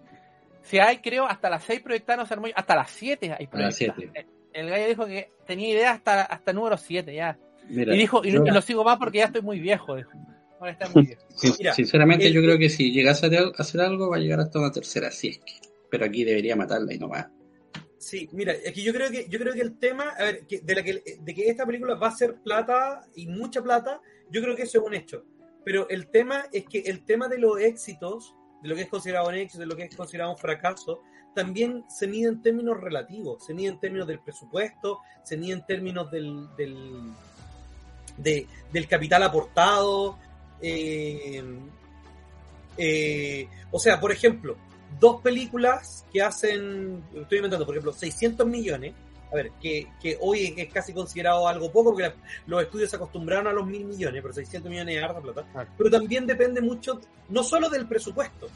[0.61, 4.27] si hay, creo, hasta las 6 proyectadas no se armó, hasta las 7 hay siete.
[4.53, 7.37] El gallo dijo que tenía idea hasta, hasta número 7 ya.
[7.67, 10.11] Mira, Y dijo, y, yo- lo sigo más porque ya estoy muy viejo, dijo.
[10.63, 11.21] Ahora está muy viejo.
[11.35, 14.39] sin- Mira, sinceramente, el- yo creo que si llegase a hacer- algo, va a llegar
[14.39, 15.53] hasta una tercera, si es que.
[15.89, 17.29] Pero aquí debería matarla y no va.
[17.97, 20.75] Sí, mira, que yo creo que yo creo que el tema, a ver, que de
[20.75, 23.99] la que de que esta película va a ser plata y mucha plata,
[24.31, 25.25] yo creo que eso es un hecho.
[25.65, 29.27] Pero el tema es que el tema de los éxitos, de lo que es considerado
[29.29, 31.01] un éxito, de lo que es considerado un fracaso,
[31.35, 35.65] también se mide en términos relativos, se mide en términos del presupuesto, se mide en
[35.65, 37.11] términos del, del,
[38.17, 40.19] de- del capital aportado.
[40.63, 41.43] Eh,
[42.77, 44.55] eh, o sea, por ejemplo,
[44.99, 48.93] dos películas que hacen, estoy inventando, por ejemplo, 600 millones,
[49.31, 52.95] a ver, que, que hoy es casi considerado algo poco, porque la- los estudios se
[52.97, 55.45] acostumbraron a los mil millones, pero 600 millones es harta plata.
[55.77, 56.99] Pero también depende mucho,
[57.29, 58.47] no solo del presupuesto,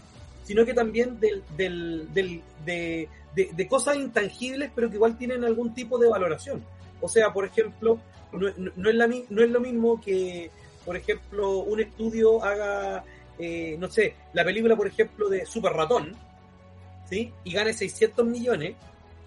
[0.43, 5.43] sino que también del, del, del- de, de- de cosas intangibles, pero que igual tienen
[5.43, 6.63] algún tipo de valoración.
[7.01, 7.99] O sea, por ejemplo,
[8.31, 10.51] no, no- no es, la, no es lo mismo que,
[10.87, 13.03] por ejemplo, un estudio haga,
[13.37, 16.15] eh, no sé, la película, por ejemplo, de Super Ratón,
[17.09, 17.33] ¿sí?
[17.43, 18.77] Y gane 600 millones,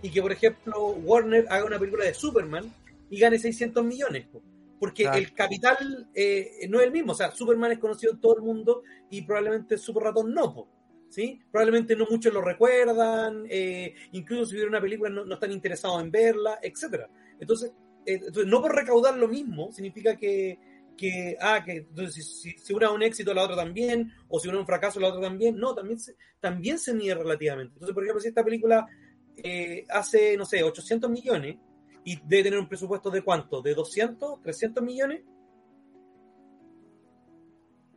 [0.01, 2.73] y que, por ejemplo, Warner haga una película de Superman
[3.11, 4.27] y gane 600 millones.
[4.33, 4.41] po.
[4.79, 5.19] Porque Claro.
[5.19, 7.13] el capital eh, no es el mismo.
[7.13, 10.55] O sea, Superman es conocido en todo el mundo y probablemente Super Ratón no.
[10.55, 10.69] po.
[11.11, 11.39] ¿Sí?
[11.53, 16.01] Probablemente no muchos lo recuerdan, eh, incluso si hubiera una película no, no están interesados
[16.01, 17.11] en verla, etcétera.
[17.39, 17.73] Entonces,
[18.07, 20.59] eh, entonces, no por recaudar lo mismo significa que,
[20.97, 24.49] que ah, que entonces si, si, una es un éxito, la otra también, o si
[24.49, 25.57] una es un fracaso, la otra también.
[25.59, 27.73] No, también se, también se mide relativamente.
[27.75, 28.87] Entonces, por ejemplo, si esta película
[29.37, 31.57] eh, hace, no sé, 800 millones
[32.05, 35.23] y debe tener un presupuesto de cuánto, de 200, 300 millones.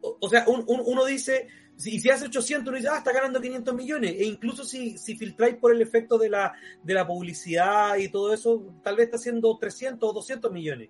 [0.02, 3.74] O, sea, un- uno dice, si, si hace 800, uno dice, ah, está ganando 500
[3.74, 4.16] millones.
[4.18, 8.34] E incluso si, si filtráis por el efecto de la, de la publicidad y todo
[8.34, 10.90] eso, tal vez está haciendo 300 o 200 millones.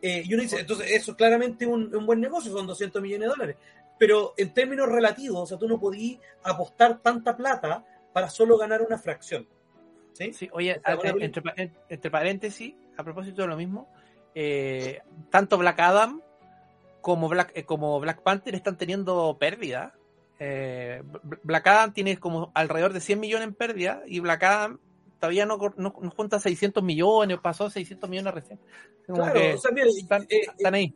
[0.00, 3.28] Eh, y uno dice, entonces eso es claramente un, un buen negocio, son 200 millones
[3.28, 3.56] de dólares.
[3.98, 8.80] Pero en términos relativos, o sea, tú no podías apostar tanta plata para solo ganar
[8.82, 9.48] una fracción.
[10.12, 10.32] ¿Sí?
[10.32, 13.88] Sí, oye, O sea, entre, pa- en- entre paréntesis, a propósito de lo mismo,
[14.34, 16.20] eh, tanto Black Adam
[17.00, 19.94] como Black, eh, como Black Panther están teniendo pérdida.
[21.42, 24.78] Black Adam tiene como alrededor de 100 millones en pérdida y Black Adam
[25.18, 28.58] todavía no, no, no junta 600 millones, pasó 600 millones recién.
[29.06, 30.94] Como Claro, que o sea, mira, están, eh, están ahí.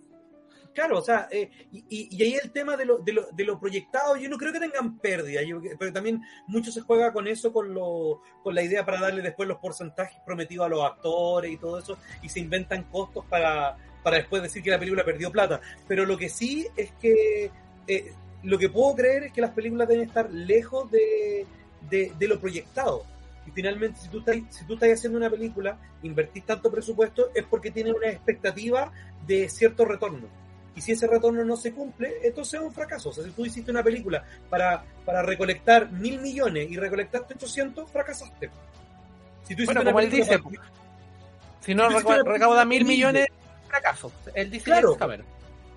[0.75, 3.45] Claro, o sea, eh, y, y- y ahí el tema de lo, de, lo, de
[3.45, 7.27] lo proyectado, yo no creo que tengan pérdida, yo- pero también mucho se juega con
[7.27, 11.53] eso, con, lo, con la idea para darle después los porcentajes prometidos a los actores
[11.53, 15.31] y todo eso, y se inventan costos para, para después decir que la película perdió
[15.31, 15.61] plata.
[15.87, 17.51] Pero lo que sí es que,
[17.87, 18.13] eh,
[18.43, 21.47] lo que puedo creer es que las películas deben estar lejos de,
[21.91, 23.05] de, de lo proyectado.
[23.47, 27.45] Y finalmente, si tú, estás, si tú estás haciendo una película, invertís tanto presupuesto, es
[27.45, 28.93] porque tienes una expectativa
[29.27, 30.29] de cierto retorno.
[30.75, 33.11] Y si ese retorno no se cumple, entonces es un fracaso.
[33.11, 37.91] O sea, si tú hiciste una película para, para recolectar mil millones y recolectaste 800,
[37.91, 38.51] fracasaste.
[39.43, 40.63] Si tú bueno, como él dice, para...
[41.61, 43.27] si no si recauda mil millones,
[43.69, 44.13] fracaso.
[44.35, 44.97] Él dice claro,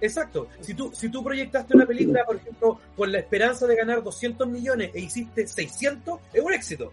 [0.02, 0.48] Exacto.
[0.62, 4.48] Si tú, si tú proyectaste una película, por ejemplo, con la esperanza de ganar 200
[4.48, 6.92] millones e hiciste 600, es un éxito.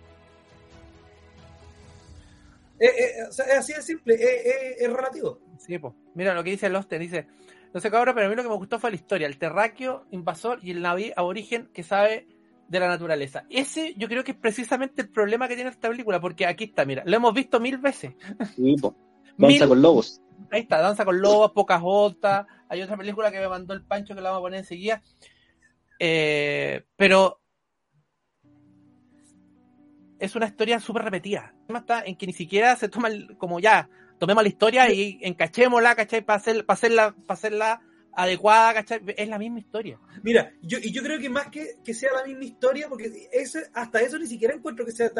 [2.82, 5.38] Es, es, es así de simple, es, relativo.
[5.58, 5.94] Sí, pues.
[6.14, 7.28] Mira lo que dice Loster, dice,
[7.72, 10.06] no sé cabrón, pero a mí lo que me gustó fue la historia, el terráqueo
[10.10, 12.26] invasor y el naví aborigen que sabe
[12.66, 13.44] de la naturaleza.
[13.50, 16.84] Ese yo creo que es precisamente el problema que tiene esta película, porque aquí está,
[16.84, 18.14] mira, lo hemos visto mil veces.
[18.56, 18.96] Sí, po.
[19.38, 20.20] Danza con lobos.
[20.50, 22.46] Ahí está, Danza con lobos, Pocas Jotas.
[22.68, 25.00] Hay otra película que me mandó el Pancho que la vamos a poner enseguida.
[26.00, 27.40] Eh, pero
[30.18, 31.51] es una historia súper repetida.
[31.68, 33.88] El está en que ni siquiera se toma el, como ya,
[34.18, 36.22] tomemos la historia y encachémosla, ¿cachai?
[36.24, 37.82] Para, hacer, para, hacerla, para hacerla
[38.12, 39.00] adecuada, ¿cachai?
[39.16, 39.98] Es la misma historia.
[40.22, 43.64] Mira, yo, y yo creo que más que, que sea la misma historia, porque ese,
[43.74, 45.10] hasta eso ni siquiera encuentro que sea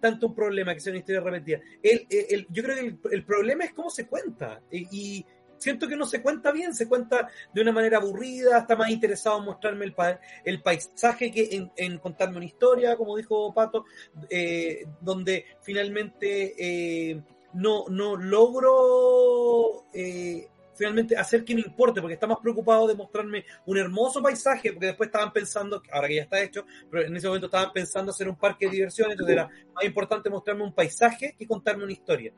[0.00, 1.60] tanto un problema, que sea una historia repetida.
[1.82, 4.60] El, el, yo creo que el, el, problema es cómo se cuenta.
[4.70, 5.24] y
[5.60, 9.38] siento que no se cuenta bien, se cuenta de una manera aburrida, está más interesado
[9.38, 13.84] en mostrarme el, pa el paisaje que en, en, contarme una historia, como dijo Pato,
[14.28, 22.26] eh, donde finalmente eh, no, no logro eh, finalmente hacer que me importe, porque está
[22.26, 26.42] más preocupado de mostrarme un hermoso paisaje, porque después estaban pensando, ahora que ya está
[26.42, 29.84] hecho, pero en ese momento estaban pensando hacer un parque de diversiones, entonces era más
[29.84, 32.32] importante mostrarme un paisaje que contarme una historia.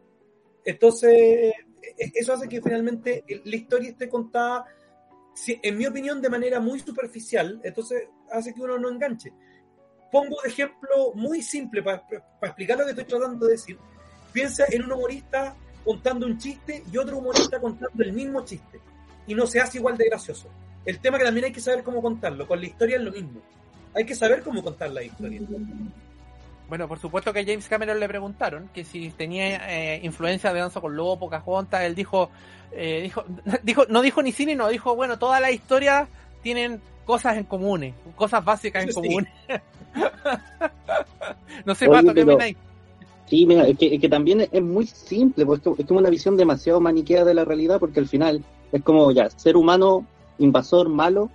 [0.65, 1.53] Entonces,
[1.97, 4.67] eso hace que finalmente la historia esté contada,
[5.47, 9.33] en mi opinión, de manera muy superficial, entonces hace que uno no enganche.
[10.11, 12.05] Pongo de ejemplo muy simple para,
[12.43, 13.79] explicar lo que estoy tratando de decir.
[14.33, 18.81] Piensa en un humorista contando un chiste y otro humorista contando el mismo chiste.
[19.27, 20.49] Y no se hace igual de gracioso.
[20.85, 22.47] El tema que también hay que saber cómo contarlo.
[22.47, 23.41] Con la historia es lo mismo.
[23.95, 25.41] Hay que saber cómo contar la historia.
[26.73, 30.61] Bueno, por supuesto que a James Cameron le preguntaron que si tenía eh, influencia de
[30.61, 32.31] Danza con Lobo, Pocahontas, él dijo,
[32.73, 33.25] eh, dijo,
[33.63, 36.09] dijo, no dijo ni cine, no, dijo, bueno, todas las historias
[36.43, 38.95] tienen cosas en comunes, cosas básicas en sí.
[38.95, 39.29] común.
[41.67, 42.57] no sé, Pato, ¿qué opináis?
[43.27, 46.39] Sí, mira, es que, es que, también es muy simple, porque es como una visión
[46.39, 48.43] demasiado maniquea de la realidad, porque al final
[48.73, 50.07] es como ya, ser humano,
[50.39, 51.29] invasor, malo,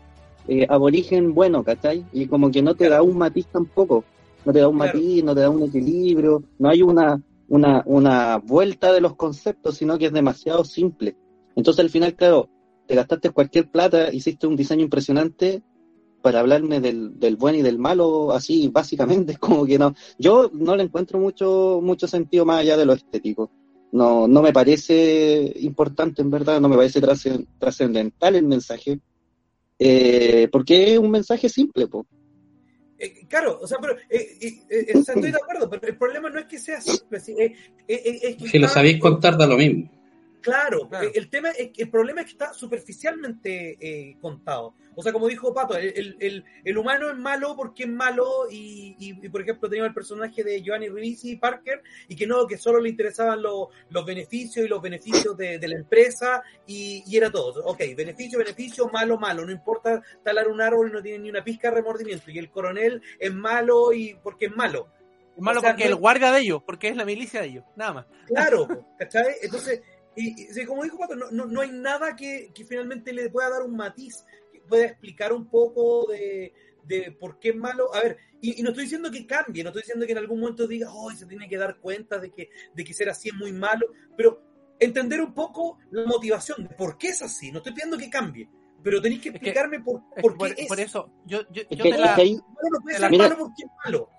[0.47, 2.03] eh, aborigen, bueno, ¿cachai?
[2.11, 4.03] Y como que no te da un matiz tampoco
[4.47, 4.97] no te da un claro.
[4.97, 9.75] matiz, no te da un equilibrio, no hay una, una, una vuelta de los conceptos,
[9.75, 11.17] sino que es demasiado simple.
[11.57, 12.47] Entonces al final, claro,
[12.87, 15.61] te gastaste cualquier plata, hiciste un diseño impresionante
[16.21, 19.93] para hablarme del, del buen y del malo, así básicamente, es como que no.
[20.17, 23.51] Yo no le encuentro mucho, mucho sentido más allá de lo estético.
[23.91, 29.01] No, no me parece importante, en verdad, no me parece trascendental el mensaje,
[29.77, 32.05] eh, porque es un mensaje simple, po.
[32.99, 34.37] Eh, claro, o sea, pero eh,
[34.69, 37.17] eh, sea, estoy de acuerdo, pero el problema no es que sea simple.
[37.17, 37.25] Es,
[37.87, 39.89] es que si lo sabéis contar, da lo mismo.
[40.47, 44.75] Claro, claro, el tema el problema es que está superficialmente eh, contado.
[44.95, 48.95] O sea, como dijo Pato, el, el, el, humano es malo porque es malo y,
[48.97, 52.57] y, y por ejemplo teníamos el personaje de Giovanni Ribisi Parker y que no, que
[52.57, 57.15] solo le interesaban lo, los beneficios y los beneficios de, de la empresa y, y,
[57.15, 57.63] era todo.
[57.65, 59.45] Ok, beneficio, beneficio, malo, malo.
[59.45, 62.31] No importa talar un árbol y no tiene ni una pizca de remordimiento.
[62.31, 64.87] Y el coronel es malo y porque es malo.
[65.35, 67.41] Es malo o sea, porque no, es el guardia de ellos, porque es la milicia
[67.41, 68.05] de ellos, nada más.
[68.25, 68.67] Claro,
[68.97, 69.35] ¿cachai?
[69.43, 69.81] Entonces
[70.18, 73.51] y, y, como dijo Pato, no, no, no hay nada que, que, finalmente le pueda
[73.51, 76.53] dar un matiz, que pueda explicar un poco de,
[76.84, 77.93] de por qué es malo.
[77.93, 80.39] A ver, y, y, no estoy diciendo que cambie, no estoy diciendo que en algún
[80.39, 83.36] momento diga, oh, se tiene que dar cuenta de que, de que ser así es
[83.36, 84.41] muy malo, pero
[84.80, 87.51] entender un poco la motivación de por qué es así.
[87.51, 88.49] No estoy pidiendo que cambie,
[88.84, 90.68] pero tenéis que explicarme es que, por, por, por, qué es.
[90.68, 92.15] Por eso, yo, yo, es yo que, te la...
[92.15, 94.09] ahí, no puede ser mira, malo porque es malo.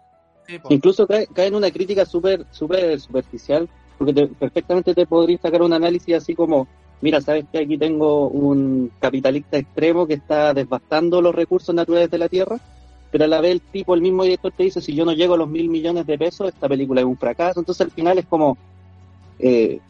[0.47, 3.69] Sí, Incluso cae, cae, en una crítica súper super superficial
[3.99, 6.69] porque te, perfectamente te podría sacar un análisis así como,
[7.01, 12.19] mira, sabes que aquí tengo un capitalista extremo que está devastando los recursos naturales de
[12.19, 12.59] la Tierra,
[13.11, 15.35] pero a la vez el tipo, el mismo director te dice, si yo no llego
[15.35, 18.27] a los mil millones de pesos, esta película es un fracaso, entonces al final es
[18.27, 18.57] como,
[19.39, 19.81] eh,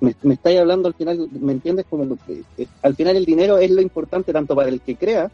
[0.00, 1.86] me, me estáis hablando al final, ¿me entiendes?
[1.88, 5.30] Como que, eh, al final el dinero es lo importante tanto para el que crea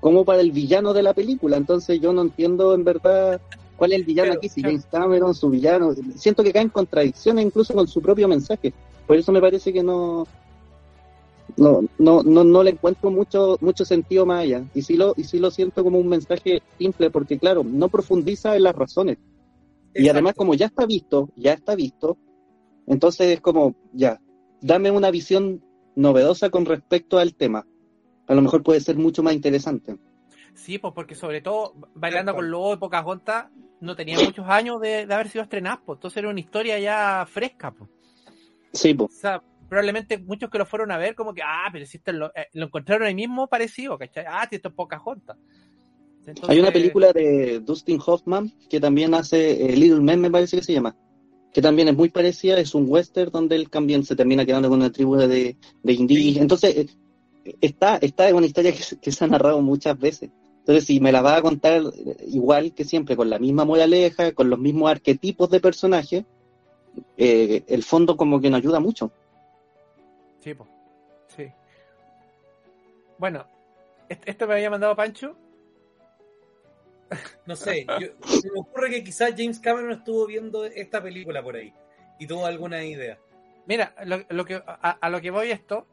[0.00, 3.40] como para el villano de la película, entonces yo no entiendo en verdad
[3.78, 4.48] ¿Cuál es el villano aquí?
[4.48, 5.94] Si James Cameron, su villano.
[6.16, 8.74] Siento que cae en contradicciones incluso con su propio mensaje.
[9.06, 10.26] Por eso me parece que no.
[11.56, 14.64] no, no, no, no le encuentro mucho, mucho sentido más allá.
[14.74, 18.56] Y sí lo, y sí lo siento como un mensaje simple, porque claro, no profundiza
[18.56, 19.18] en las razones.
[19.94, 22.18] Y además, como ya está visto, ya está visto,
[22.86, 24.20] entonces es como, ya,
[24.60, 25.62] dame una visión
[25.94, 27.64] novedosa con respecto al tema.
[28.26, 29.96] A lo mejor puede ser mucho más interesante.
[30.58, 33.46] Sí, pues porque sobre todo Bailando con Lobo y Pocahontas
[33.80, 37.26] no tenía muchos años de, de haber sido estrenada, pues entonces era una historia ya
[37.30, 37.88] fresca, pues.
[38.72, 39.10] Sí, pues.
[39.14, 42.26] O sea, probablemente muchos que lo fueron a ver como que, ah, pero si lo,
[42.34, 44.24] eh, lo encontraron ahí mismo parecido, ¿cachai?
[44.28, 45.36] Ah, si esto es Pocahontas.
[46.26, 50.58] Entonces, Hay una película de Dustin Hoffman que también hace eh, Little Men, me parece
[50.58, 50.94] que se llama.
[51.52, 54.80] Que también es muy parecida, es un western donde él también se termina quedando con
[54.80, 56.42] una tribu de, de indígenas.
[56.42, 60.30] Entonces, eh, está, está en una historia que se ha narrado muchas veces.
[60.68, 64.32] Entonces, si me la va a contar eh, igual que siempre, con la misma moraleja,
[64.32, 66.24] con los mismos arquetipos de personajes,
[67.16, 69.10] eh, el fondo como que nos ayuda mucho.
[70.40, 70.68] Sí, pues.
[71.34, 71.46] Sí.
[73.16, 73.46] Bueno,
[74.10, 75.34] est- esto me había mandado Pancho.
[77.46, 81.56] No sé, yo- se me ocurre que quizás James Cameron estuvo viendo esta película por
[81.56, 81.72] ahí
[82.18, 83.18] y tuvo alguna idea.
[83.64, 85.86] Mira, lo, lo que, a, a lo que voy esto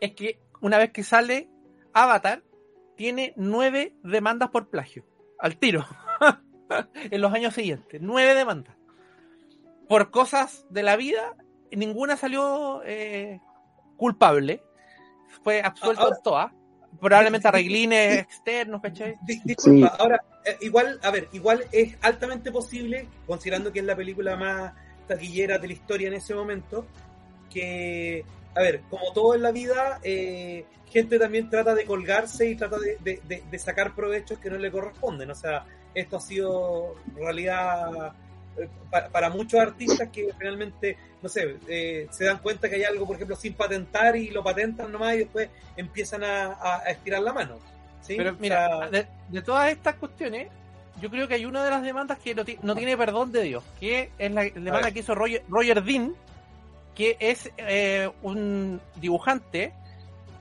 [0.00, 1.48] es que una vez que sale
[1.92, 2.42] Avatar,
[2.98, 5.06] tiene nueve demandas por plagio.
[5.38, 5.86] Al tiro.
[7.10, 8.00] en los años siguientes.
[8.02, 8.76] Nueve demandas.
[9.88, 11.36] Por cosas de la vida,
[11.70, 13.40] ninguna salió eh,
[13.96, 14.62] culpable.
[15.42, 16.52] Fue absuelto Ahora- en todas.
[17.00, 19.14] Probablemente arreglines externos, ¿cachai?
[19.22, 19.96] Di- disculpa, Sí.
[20.00, 24.72] ahora, eh, igual, a ver, igual es altamente posible, considerando que es la película más
[25.06, 26.86] taquillera de la historia en ese momento,
[27.50, 28.24] que,
[28.54, 32.78] a ver, como todo en la vida, eh, gente también trata de colgarse y trata
[32.78, 35.30] de, de- de- de sacar provechos que no le corresponden.
[35.30, 38.12] O sea, esto ha sido realidad
[38.56, 42.84] eh, pa- para muchos artistas que finalmente, no sé, eh, se dan cuenta que hay
[42.84, 46.90] algo, por ejemplo, sin patentar y lo patentan nomás y después empiezan a, a- a
[46.90, 47.58] estirar la mano.
[48.02, 48.16] ¿sí?
[48.16, 50.48] Pero O mira, sea, de, todas estas cuestiones,
[51.00, 53.62] yo creo que hay una de las demandas que no, no tiene perdón de Dios,
[53.78, 56.14] que es la demanda que hizo Roger, Roger Dean,
[56.98, 59.72] que es eh, un dibujante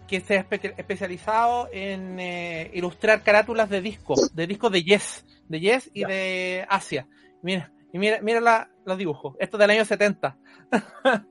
[0.08, 5.24] que se ha espe- especializado en eh, ilustrar carátulas de discos, de discos de Yes,
[5.48, 6.08] de Yes y Ya.
[6.08, 7.08] de Asia.
[7.44, 10.38] Mira, y mira, mira la- los dibujos, esto es del año 70.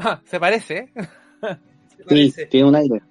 [0.00, 0.88] Ah, se parece, ¿eh?
[1.40, 2.46] se Sí, parece.
[2.46, 3.02] tiene un aire.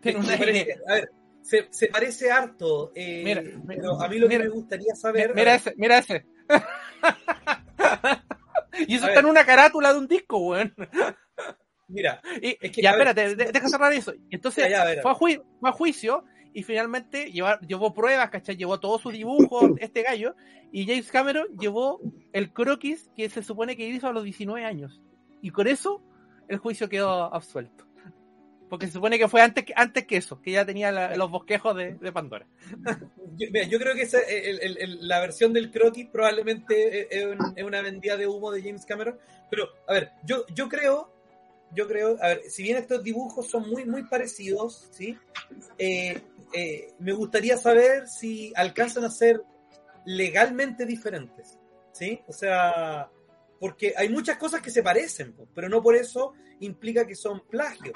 [0.00, 0.44] Tiene un Se aire.
[0.46, 1.10] parece- a ver,
[1.42, 2.90] se, se parece harto.
[2.94, 4.40] eh, Mira, pero a mí lo mira.
[4.44, 5.34] que me gustaría saber.
[5.34, 6.24] Mira ese, mira ese.
[8.86, 10.74] y eso A está en una carátula de un disco, weón.
[11.88, 14.12] mira, Y, Es que, ya, espérate, de- deja cerrar eso.
[14.30, 18.56] Entonces, Ya, ya, a ver, a fue, a fue juicio y finalmente llevó pruebas, ¿cachai?
[18.56, 20.34] Llevó todos sus dibujos, este gallo,
[20.70, 22.00] y James Cameron llevó
[22.32, 25.00] el croquis que se supone que hizo a los 19 años.
[25.40, 26.02] Y con eso,
[26.48, 27.86] el juicio quedó absuelto.
[28.72, 31.30] Porque se supone que fue antes que, antes que eso, que ya tenía la- los
[31.30, 32.46] bosquejos de, de Pandora.
[33.36, 37.06] yo, mira, yo creo que esa- el- el- el- la versión del croquis probablemente es,
[37.10, 39.18] es es una vendida de humo de James Cameron.
[39.50, 41.12] Pero, a ver, yo, yo creo.
[41.74, 45.18] Yo creo, a ver, si bien estos dibujos son muy, muy parecidos, ¿sí?
[45.76, 46.18] Eh,
[46.54, 49.42] eh, me gustaría saber si alcanzan a ser
[50.06, 51.58] legalmente diferentes,
[51.92, 52.20] ¿sí?
[52.26, 53.10] O sea,
[53.60, 57.94] porque hay muchas cosas que se parecen, pero no por eso implica que son plagios,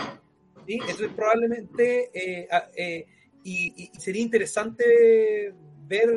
[0.66, 0.74] ¿sí?
[0.74, 3.06] Entonces probablemente, eh, eh,
[3.44, 5.54] y, y- sería interesante
[5.86, 6.10] ver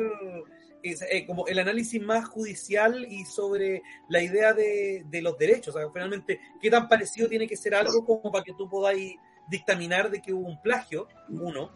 [0.82, 5.74] es, eh, como el análisis más judicial y sobre la idea de, de los derechos,
[5.74, 9.16] o sea, finalmente, qué tan parecido tiene que ser algo como para que tú podáis
[9.48, 11.70] dictaminar de que hubo un plagio, uno,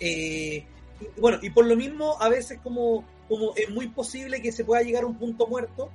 [0.00, 0.64] eh,
[1.00, 4.64] y, bueno, y por lo mismo, a veces como, como es muy posible que se
[4.64, 5.90] pueda llegar a un punto muerto,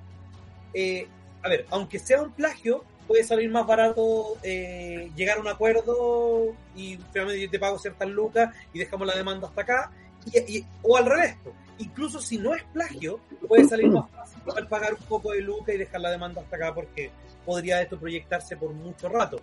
[0.74, 1.08] eh,
[1.44, 6.54] a ver, aunque sea un plagio, puede salir más barato eh, llegar a un acuerdo
[6.76, 9.92] y finalmente yo te pago ciertas lucas y dejamos la demanda hasta acá,
[10.32, 11.36] y- y- o al revés,
[11.78, 15.76] incluso si no es plagio, puede salir más fácil poder pagar un poco de lucas
[15.76, 17.12] y dejar la demanda hasta acá porque
[17.46, 19.42] podría esto proyectarse por mucho rato.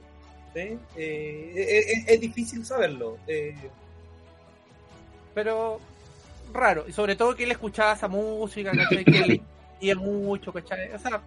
[0.54, 0.78] ¿sí?
[0.96, 3.18] Eh, es, es- es difícil saberlo.
[3.26, 3.54] eh,
[5.34, 5.78] pero
[6.52, 6.84] raro.
[6.88, 9.04] Y sobre todo que él escuchaba esa música, ¿cachai?
[9.04, 9.42] Que él
[9.80, 10.90] leía mucho, ¿cachai?
[10.92, 11.20] O sea,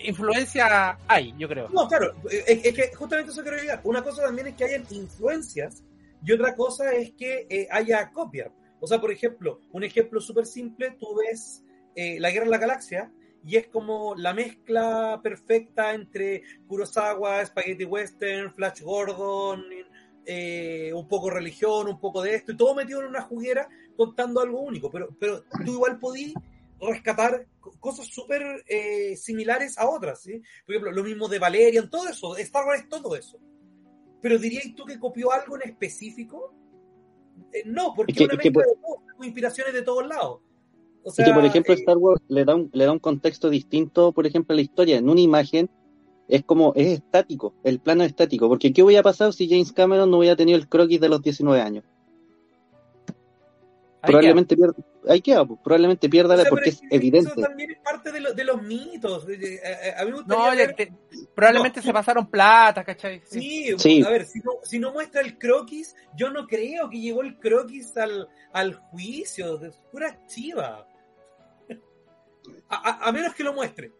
[0.00, 1.68] influencia hay, yo creo.
[1.70, 3.80] No, claro, es, que justamente eso quiero llegar.
[3.84, 5.84] Una cosa también es que hayan influencias
[6.24, 8.52] y otra cosa es que eh, haya copia.
[8.80, 12.58] O sea, por ejemplo, un ejemplo súper simple, tú ves eh, La Guerra de la
[12.58, 13.12] Galaxia
[13.44, 19.64] y es como la mezcla perfecta entre Kurosawa, Spaghetti Western, Flash Gordon,
[20.24, 24.40] eh, un poco religión, un poco de esto, y todo metido en una juguera contando
[24.40, 24.90] algo único.
[24.90, 26.34] Pero, pero tú igual podí
[26.80, 27.46] rescatar
[27.80, 30.40] cosas súper eh, similares a otras, ¿sí?
[30.66, 33.38] Por ejemplo, lo mismo de Valerian, todo eso, Star Wars es todo eso.
[34.20, 36.52] Pero dirías tú que copió algo en específico?
[37.52, 39.82] Eh, no, porque Es que- una es que mezcla por- de todo, tengo inspiraciones de
[39.82, 40.40] todos lados.
[41.04, 43.48] O Y que, por ejemplo, eh, Star Wars le da, un, le da un contexto
[43.48, 44.96] distinto, por ejemplo, a la historia.
[44.98, 45.70] En una imagen
[46.26, 48.48] es como, es estático, el plano es estático.
[48.48, 51.60] Porque ¿qué hubiera pasado si James Cameron no hubiera tenido el croquis de los 19
[51.62, 51.84] años?
[54.02, 54.74] Probablemente pierda,
[55.08, 57.30] ahí queda, pues, probablemente pierda o sea, porque es evidente.
[57.30, 59.24] Eso también es parte de, lo- de los mitos.
[59.24, 60.92] A mí me No, ver- ya te-
[61.34, 63.22] probablemente se pasaron plata, ¿cachai?
[63.24, 64.02] Sí, Sí.
[64.04, 67.38] a ver, si no, si no muestra el croquis, yo no creo que llegó el
[67.38, 70.86] croquis al, al juicio, es pura chiva.
[72.68, 73.92] A, a- a menos que lo muestre.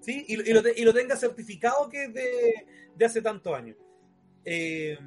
[0.00, 0.24] ¿Sí?
[0.28, 2.66] Y, lo- y lo, y lo tenga certificado que es de,
[2.96, 3.76] de hace tantos años.
[4.44, 4.98] Eh,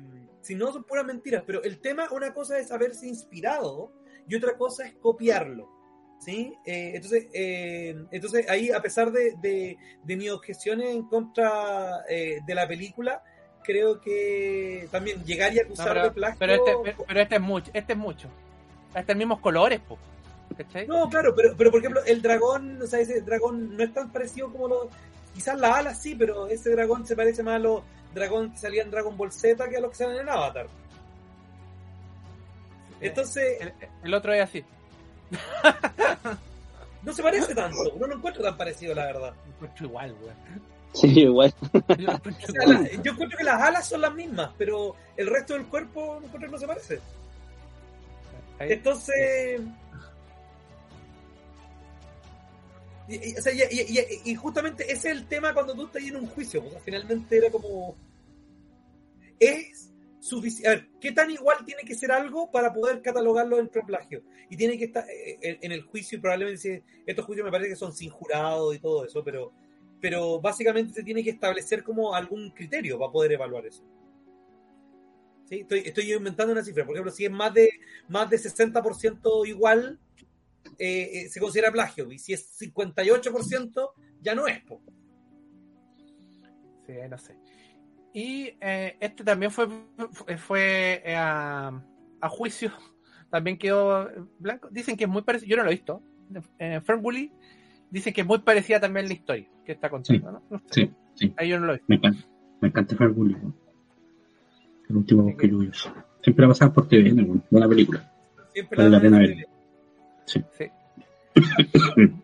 [0.42, 1.44] si no, son puras mentiras.
[1.48, 3.92] Pero el tema, una cosa es haberse inspirado
[4.28, 5.70] y otra cosa es copiarlo.
[6.20, 6.54] ¿Sí?
[6.66, 12.40] Eh, entonces, eh, entonces, ahí, a pesar de, de, de mis objeciones en contra eh,
[12.46, 13.22] de la película,
[13.62, 16.38] creo que también llegar y No, acusar pero, de plagio.
[16.40, 18.30] pero este, pero- pero este es mucho, este es mucho.
[18.94, 19.98] Hasta en mismos colores, po.
[20.56, 20.88] ¿Cachai?
[20.88, 24.10] No, claro, pero, pero por ejemplo, el dragón, o sea, ese dragón no es tan
[24.12, 24.88] parecido como los.
[25.34, 27.82] Quizás las alas sí, pero ese dragón se parece más a los
[28.14, 30.68] dragón que salían en Dragon Ball Z que a los que salen en Avatar.
[33.08, 33.74] Entonces, El,
[34.04, 34.64] el otro es así.
[37.04, 37.78] no se parece tanto.
[38.00, 39.34] No lo encuentro tan parecido, la verdad.
[39.46, 40.74] Lo encuentro igual, weón.
[40.94, 41.54] Sí, igual.
[41.98, 45.26] Yo encuentro O sea, la- yo encuentro que las alas son las mismas, pero el
[45.28, 47.00] resto del cuerpo no encuentro que no se parece.
[48.60, 49.62] Entonces.
[53.08, 55.86] Y, y- o sea, y- y- y- y justamente ese es el tema cuando tú
[55.88, 56.64] estás ahí en un juicio.
[56.66, 57.96] O sea, finalmente era como.
[59.40, 59.90] Es
[60.24, 60.70] suficiente.
[60.70, 64.24] A ver, ¿qué tan igual tiene que ser algo para poder catalogarlo dentro de plagio?
[64.50, 67.70] Y tiene que estar eh, en, en el juicio, y probablemente estos juicios me parece
[67.70, 69.52] que son sin jurado y todo eso, pero,
[70.00, 73.84] pero básicamente se tiene que establecer como algún criterio para poder evaluar eso.
[75.50, 76.86] Estoy, estoy inventando una cifra.
[76.86, 77.70] Por ejemplo, si es más de,
[78.08, 80.00] más de 60% igual,
[80.80, 82.12] eh, eh, se considera plagio.
[82.12, 84.62] Y si es 58%, ya no es.
[84.64, 84.82] po.
[86.88, 87.36] Sí, no sé.
[88.14, 89.68] Y eh, este también fue,
[90.38, 91.72] fue, eh, a,
[92.22, 92.72] a juicio.
[93.32, 94.08] También quedó
[94.38, 94.70] blanco.
[94.72, 95.50] Dicen que es muy parecido.
[95.50, 96.04] Yo no lo he visto.
[96.60, 97.32] Eh, Fernbully
[97.90, 100.32] dicen que es muy parecida también la historia que está contando.
[100.32, 100.44] ¿no?
[100.52, 100.66] No sé.
[100.70, 101.34] Sí, sí.
[101.38, 101.86] Ahí yo no lo he visto.
[101.90, 102.28] Me encanta.
[102.62, 103.56] Me encanta weón.
[104.90, 105.92] El último bosque lluvioso.
[106.22, 107.42] Siempre la pasaban por TV, ¿no?
[107.50, 108.12] Buena película.
[108.54, 109.48] Siempre Vale la pena en verlo.
[110.58, 110.72] tele.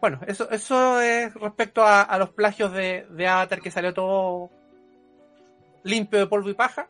[0.00, 4.50] Bueno, eso, eso es respecto a, a los plagios de, de Avatar que salió todo
[5.84, 6.88] limpio de polvo y paja.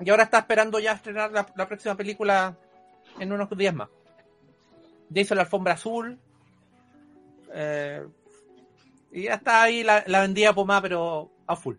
[0.00, 2.56] Y ahora está esperando ya estrenar la, la próxima película
[3.18, 3.88] en unos días más.
[5.10, 6.18] Ya hizo la alfombra azul.
[7.52, 8.06] eh,
[9.12, 11.76] y ya está ahí la, la vendida pomada, pero a full.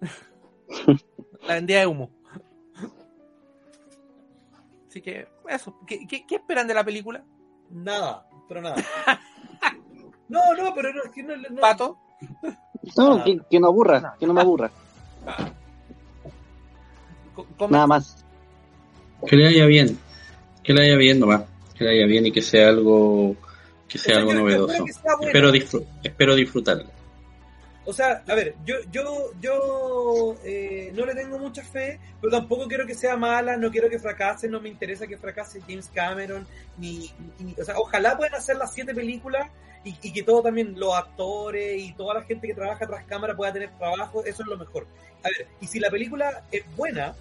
[1.46, 2.10] la vendida de humo.
[4.88, 5.76] Así que, eso.
[5.86, 7.24] ¿Qué, qué, qué esperan de la película?
[7.70, 8.76] Nada, pero nada.
[10.26, 11.98] No, no, pero no, no, no- Pato.
[12.96, 14.70] No, que, que no aburra, que no me aburra.
[17.68, 18.24] Nada más.
[19.26, 19.98] Que le vaya bien.
[20.62, 21.42] Que le vaya bien nomás.
[21.76, 23.36] Que le vaya bien y que sea algo
[23.88, 24.84] que sea algo novedoso.
[25.22, 26.93] espero que disfr- espero.
[27.86, 32.66] O sea, a ver, yo, yo, yo eh, no le tengo mucha fe, pero tampoco
[32.66, 36.46] quiero que sea mala, no quiero que fracase, no me interesa que fracase James Cameron,
[36.78, 39.50] ni, ni- o sea, ojalá puedan hacer las siete películas
[39.84, 43.36] y, y que todo también, los actores y toda la gente que trabaja tras cámara
[43.36, 44.86] pueda tener trabajo, eso es lo mejor.
[45.22, 47.14] A ver, y si la película es buena,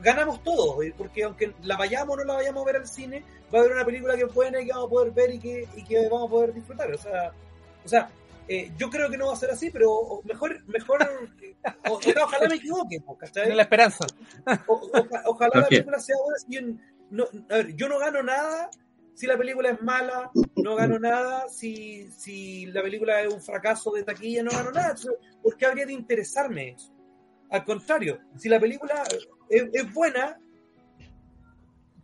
[0.00, 3.22] ganamos todos, eh, porque aunque la vayamos o no la vayamos a ver al cine,
[3.54, 5.38] va a haber una película que es buena y que vamos a poder ver y
[5.38, 6.92] que, y que vamos a poder disfrutar.
[6.92, 7.30] O sea,
[7.84, 8.10] o sea
[8.48, 11.02] eh, yo creo que no va a ser así, pero mejor, mejor,
[11.88, 13.52] o- o ojalá me equivoque, ¿cachai?
[13.56, 14.06] La esperanza.
[14.66, 15.68] O- oja- ojalá la Gracias.
[15.68, 16.38] película sea buena.
[16.38, 16.60] si yo,
[17.10, 18.70] no, a ver, yo no gano nada
[19.14, 23.90] si la película es mala, no gano nada si, si la película es un fracaso
[23.92, 24.94] de taquilla, no gano nada.
[25.42, 26.92] ¿Por qué habría de interesarme eso?
[27.48, 29.02] Al contrario, si la película
[29.48, 30.38] es, es buena,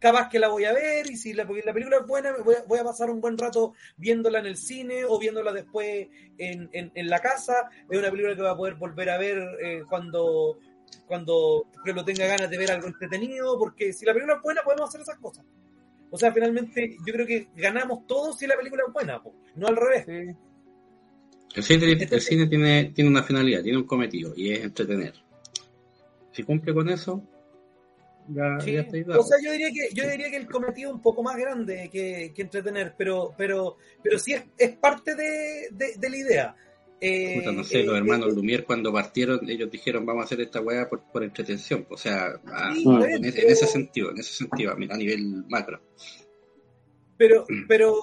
[0.03, 2.57] capaz que la voy a ver y si la, porque la película es buena, voy
[2.57, 6.69] a, voy a pasar un buen rato viéndola en el cine o viéndola después en,
[6.73, 7.71] en, en la casa.
[7.89, 10.59] Es una película que voy a poder volver a ver eh, cuando
[11.07, 14.89] cuando lo tenga ganas de ver algo entretenido, porque si la película es buena podemos
[14.89, 15.45] hacer esas cosas.
[16.11, 19.69] O sea, finalmente yo creo que ganamos todos si la película es buena, po, no
[19.69, 20.05] al revés.
[20.05, 20.37] Sí.
[21.55, 25.15] El cine, el cine tiene, tiene una finalidad, tiene un cometido y es entretener.
[26.33, 27.23] Si cumple con eso,
[28.35, 28.73] ya, Sí.
[28.73, 29.21] ya estáis dado.
[29.21, 31.89] O sea, yo diría que yo diría que el cometido es un poco más grande
[31.93, 36.57] que, que entretener, pero pero pero sí es, es parte de, de, de la idea.
[37.05, 40.25] Eh, Puta, no sé, eh, los hermanos eh, Lumière cuando partieron, ellos dijeron vamos a
[40.27, 41.85] hacer esta weá por, por entretención.
[41.91, 45.81] O sea, a- Sí, en, en ese sentido, en ese sentido, a, a nivel macro.
[47.17, 47.95] Pero, pero,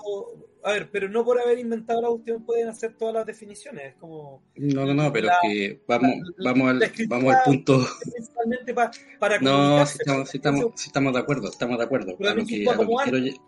[0.64, 3.93] a ver, pero no por haber inventado la cuestión pueden hacer todas las definiciones.
[3.93, 7.86] Es como No, no, no, pero La- que vamos, la- vamos, al, vamos al punto.
[8.12, 12.18] principalmente pa- para No, si estamos, si estamos, si estamos de acuerdo, estamos de acuerdo.
[12.20, 13.41] A lo, que, existe a, lo que como quiero, lle-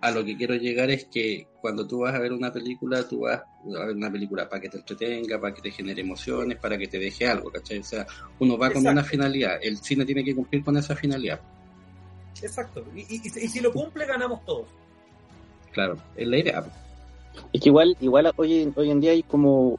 [0.00, 3.20] a lo que quiero llegar es que cuando tú vas a ver una película, tú
[3.20, 6.76] vas a ver una película para que te entretenga, para que te genere emociones, para
[6.78, 7.78] que te deje algo, ¿cachai?
[7.78, 8.06] O sea,
[8.38, 8.90] uno va con Exacto.
[8.90, 11.40] una finalidad, el cine tiene que cumplir con esa finalidad.
[12.42, 12.84] Exacto.
[12.94, 14.66] Y, y- y si lo cumple, ganamos todos.
[15.74, 16.64] Claro, es la idea.
[17.52, 19.78] Es que igual, igual hoy, hoy en día hay como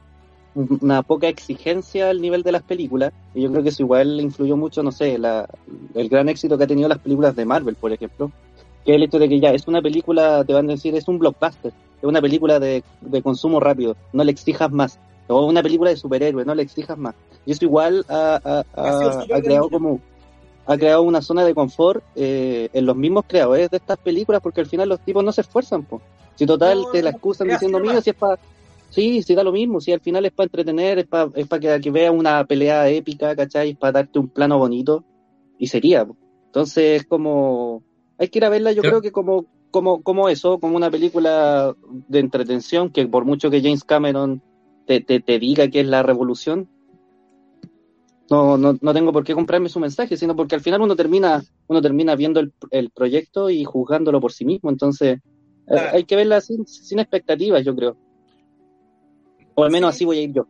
[0.54, 3.12] una poca exigencia al nivel de las películas.
[3.34, 5.48] Y yo creo que eso igual influyó mucho, no sé, la,
[5.94, 8.30] el gran éxito que ha tenido las películas de Marvel, por ejemplo.
[8.84, 11.08] Que es el hecho de que ya es una película, te van a decir, es
[11.08, 11.72] un blockbuster.
[11.98, 13.96] Es una película de, de consumo rápido.
[14.12, 14.98] No le exijas más.
[15.28, 17.14] O una película de superhéroes, no le exijas más.
[17.46, 20.00] Y eso igual ha, ha- ha- creado como
[20.66, 24.60] ha creado una zona de confort eh, en los mismos creadores de estas películas porque
[24.60, 26.02] al final los tipos no se esfuerzan, pues.
[26.34, 28.38] Si total No, te la excusan diciendo, mira, si es para...
[28.90, 31.58] Sí, sí da lo mismo, si al final es para entretener, es para es pa
[31.58, 33.70] que, que veas una pelea épica, ¿cachai?
[33.70, 35.04] Es para darte un plano bonito,
[35.58, 36.04] y sería.
[36.04, 36.16] po.
[36.46, 37.82] Entonces, es como...
[38.18, 38.88] Hay que ir a verla, yo Sí.
[38.88, 41.74] creo que como, como, como eso, como una película
[42.08, 44.40] de entretención, que por mucho que James Cameron
[44.86, 46.68] te, te, te diga que es la revolución,
[48.30, 51.42] no, no, no tengo por qué comprarme su mensaje, sino porque al final uno termina,
[51.68, 54.70] uno termina viendo el, el proyecto y juzgándolo por sí mismo.
[54.70, 55.20] Entonces, eh,
[55.66, 55.90] Claro.
[55.96, 57.96] hay que verla sin, sin expectativas, yo creo.
[59.54, 59.96] O al menos Sí.
[59.96, 60.46] así voy a ir yo.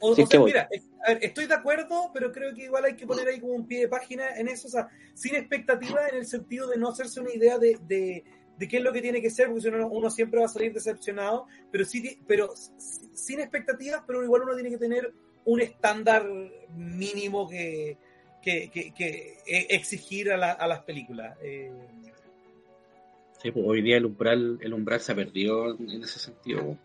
[0.00, 0.68] O, es sea, mira,
[1.06, 3.66] a ver, estoy de acuerdo, pero creo que igual hay que poner ahí como un
[3.66, 7.20] pie de página en eso, o sea, sin expectativa en el sentido de no hacerse
[7.20, 8.22] una idea de, de,
[8.58, 10.50] de qué es lo que tiene que ser, porque si no, uno siempre va a
[10.50, 12.50] salir decepcionado, pero sí, pero
[13.14, 15.12] sin expectativas, pero igual uno tiene que tener
[15.46, 16.24] un estándar
[16.76, 17.96] mínimo que,
[18.42, 21.36] que, que- que e- exigir a, la- a las películas.
[21.42, 21.72] Eh,
[23.42, 26.76] Sí, pues, hoy día el umbral, el umbral se ha perdido en ese sentido.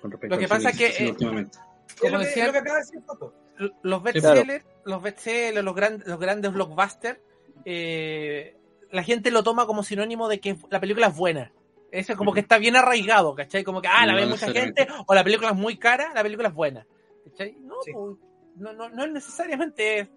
[0.00, 2.76] Con respecto Lo que pasa es que, eh, Como lo que, decía- lo que acaba
[2.78, 3.34] de decir Paco.
[3.58, 4.00] los claro.
[4.02, 7.18] bestsellers, los bestsellers, los, gran- los grandes blockbusters,
[7.66, 8.56] eh,
[8.90, 11.52] la gente lo toma como sinónimo de que la película es buena.
[11.92, 13.62] Eso es como que está bien arraigado, ¿cachai?
[13.62, 16.22] Como que, ah, la No ve mucha gente, o la película es muy cara, la
[16.22, 16.86] película es buena.
[17.30, 17.56] ¿Cachai?
[17.62, 17.92] No, Sí.
[17.92, 18.16] pues,
[18.56, 20.08] no, no, no es necesariamente, es,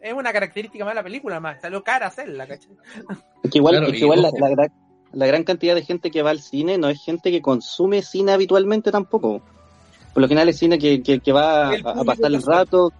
[0.00, 2.70] es una característica más de la película, más, salió cara hacerla, ¿cachai?
[3.42, 4.68] Es que igual, Claro, es que igual la, la gran,
[5.12, 8.32] la gran cantidad de gente que va al cine no es gente que consume cine
[8.32, 9.42] habitualmente tampoco.
[10.12, 12.92] Por lo general es cine que, que, que va a, pasar el rato.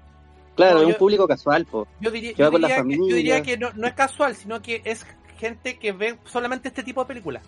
[0.57, 1.87] Claro, No, es un yo- público casual, po.
[2.01, 3.17] Yo diría, Que va yo con la diría, que, yo familia.
[3.17, 5.05] diría que no, no es casual, sino que es
[5.39, 7.43] gente que ve solamente este tipo de películas.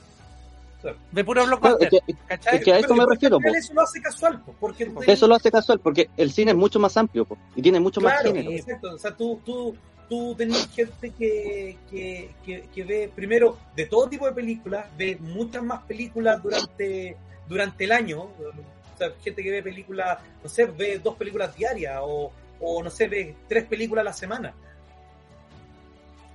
[0.87, 0.99] Claro.
[1.11, 2.57] Ve puro Claro, blockbuster, es, que, ¿cachai?
[2.57, 5.34] es que a eso me refiero, Eso lo hace casual, po, porque tú Eso lo
[5.34, 8.32] hace casual, porque el cine es mucho más amplio, po, y tiene mucho más Claro,
[8.34, 8.51] género.
[8.53, 8.95] exacto.
[8.95, 9.76] O sea, tú, tú,
[10.09, 15.16] tú tenés gente que, que, que, que ve, primero, de todo tipo de películas, ve
[15.20, 17.16] muchas más películas durante,
[17.49, 18.20] durante el año.
[18.22, 22.30] O sea, gente que ve películas, no sé, ve dos películas diarias o,
[22.61, 24.55] o no sé, ve tres películas a la semana.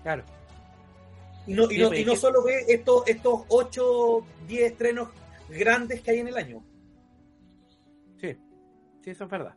[0.03, 0.23] Claro.
[1.47, 5.09] Y no, y no, y no solo ve estos, estos 8, 10 estrenos
[5.49, 6.63] grandes que hay en el año.
[8.17, 8.37] Sí,
[9.03, 9.55] sí, eso es verdad.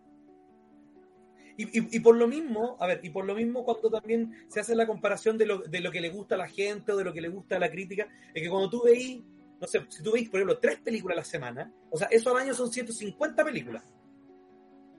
[1.57, 4.59] Y, y, y por lo mismo, a ver, y por lo mismo cuando también se
[4.61, 7.05] hace la comparación de lo, de lo que le gusta a la gente o de
[7.05, 9.23] lo que le gusta a la crítica, es que cuando tú veís,
[9.61, 12.31] no sé, si tú veis, por ejemplo, tres películas a la semana, o sea, eso
[12.35, 13.85] al año son 150 películas.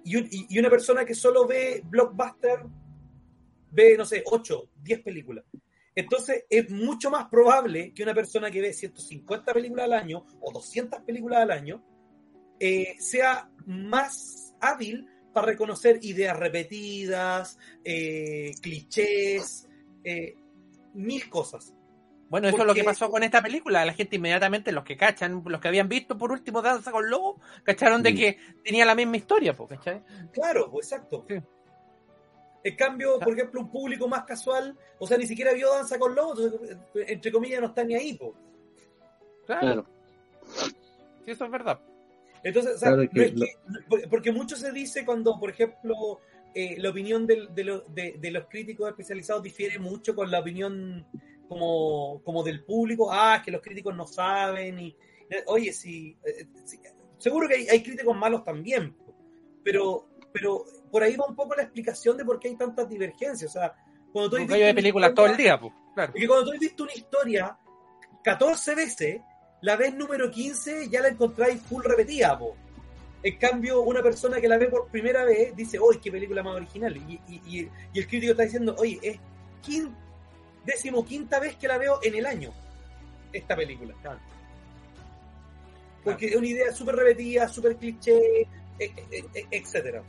[0.06, 2.60] Y, un- y, y una persona que solo ve blockbuster
[3.72, 5.44] ve, no sé, 8, 10 películas.
[5.96, 10.52] Entonces es mucho más probable que una persona que ve 150 películas al año o
[10.52, 11.84] 200 películas al año
[12.60, 19.68] eh, sea más hábil para reconocer ideas repetidas, eh, clichés,
[20.04, 20.36] eh,
[20.94, 21.74] mil cosas.
[22.30, 23.86] Bueno, eso es lo que pasó con esta película.
[23.86, 27.40] La gente inmediatamente, los que cachan, los que habían visto por último Danza con Lobo,
[27.64, 30.04] cacharon de que tenía la misma historia, ¿cachai?
[30.34, 31.26] Claro, pues, exacto.
[31.30, 31.36] Sí.
[32.66, 36.16] En cambio, por ejemplo, un público más casual, o sea, ni siquiera vio Danza con
[36.16, 36.40] Lobos,
[36.96, 38.34] entre comillas, no está ni ahí, po.
[39.46, 39.86] Claro,
[41.24, 41.80] sí, eso es verdad.
[42.44, 46.22] Entonces, o sea, Claro no que es que- porque- mucho se dice cuando, por ejemplo,
[46.56, 51.06] eh, la opinión de, lo- de- de los críticos especializados difiere mucho con la opinión
[51.48, 53.10] como, como del público.
[53.12, 54.80] Ah, es que los críticos no saben.
[54.80, 54.96] Y,
[55.48, 56.80] oye, sí, eh, sí,
[57.20, 58.96] seguro que hay, hay críticos malos también,
[59.64, 63.50] pero, pero por ahí va un poco la explicación de por qué hay tantas divergencias.
[63.50, 63.74] O sea,
[64.14, 65.74] Cuando tú de películas todo el día, pues.
[65.94, 66.14] Claro.
[66.16, 67.58] Es que cuando tú has visto una historia
[68.24, 69.22] 14 veces,
[69.60, 72.56] la vez número 15 ya la encontráis full repetida, po.
[73.24, 76.56] En cambio, una persona que la ve por primera vez dice, ¡Uy, qué película más
[76.56, 76.96] original!
[76.96, 79.20] Y, y- y- y el crítico está diciendo, oye, es
[79.62, 79.94] quin,
[80.64, 82.54] decimoquinta vez que la veo en el año,
[83.34, 83.94] esta película.
[86.06, 88.48] Porque es una idea súper repetida, súper cliché, e-
[88.80, 90.02] e- e- etcétera.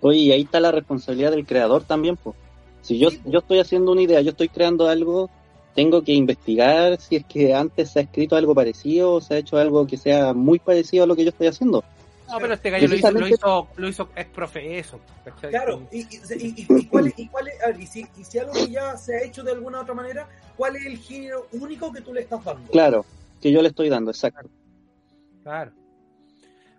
[0.00, 2.36] Oye, y ahí está la responsabilidad del creador también, pues.
[2.82, 5.30] Si yo, yo estoy haciendo una idea, yo estoy creando algo,
[5.74, 9.38] tengo que investigar si es que antes se ha escrito algo parecido o se ha
[9.38, 11.82] hecho algo que sea muy parecido a lo que yo estoy haciendo.
[12.28, 14.98] No, pero este gallo lo hizo, lo hizo, lo hizo ex profe eso.
[15.24, 15.50] ¿cachai?
[15.50, 18.24] Claro, y, y, y- y- cuál es, y cuál es- a ver, y si, y
[18.24, 21.46] si algo que ya se ha hecho de alguna otra manera, ¿cuál es el género
[21.52, 22.70] único que tú le estás dando?
[22.70, 23.04] Claro,
[23.40, 24.48] que yo le estoy dando, exacto.
[25.42, 25.72] Claro.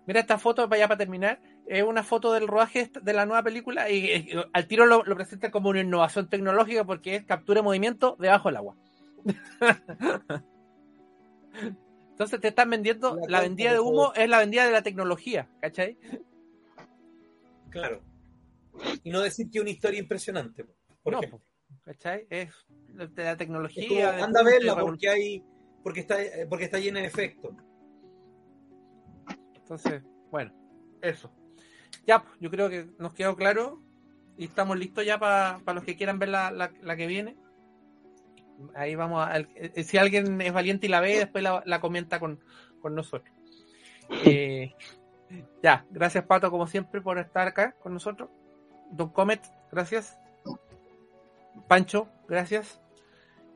[0.06, 3.42] Mira esta foto, para ya para terminar, es una foto del rodaje de la nueva
[3.42, 7.60] película y, eh, al tiro lo, lo presenta como una innovación tecnológica porque es captura
[7.60, 8.76] de movimiento debajo del agua.
[12.10, 15.98] Entonces te están vendiendo, La vendida de humo es la vendida de la tecnología, ¿cachai?
[17.68, 18.00] Claro.
[19.02, 20.64] Y no decir que es una historia impresionante,
[21.02, 21.42] por No, ejemplo.
[21.84, 22.26] ¿cachai?
[22.30, 22.54] Es
[22.88, 24.12] de la Es tecnología.
[24.12, 25.44] como, anda a verla porque hay
[25.82, 26.16] porque está
[26.48, 27.54] porque está llena de efectos.
[29.54, 30.52] Entonces, bueno,
[31.02, 31.30] eso.
[32.06, 33.80] Ya, pues, yo creo que nos quedó claro
[34.36, 37.36] y estamos listos ya para los que quieran ver la, la- la que viene.
[38.74, 39.38] Ahí vamos a.
[39.38, 42.40] eh, si alguien es valiente y la ve, después la, la comenta con,
[42.80, 43.34] con nosotros.
[44.24, 44.72] Eh,
[45.62, 48.30] ya, gracias Pato, como siempre, por estar acá con nosotros.
[48.92, 49.40] Don Comet,
[49.72, 50.18] gracias.
[51.68, 52.80] Pancho, gracias.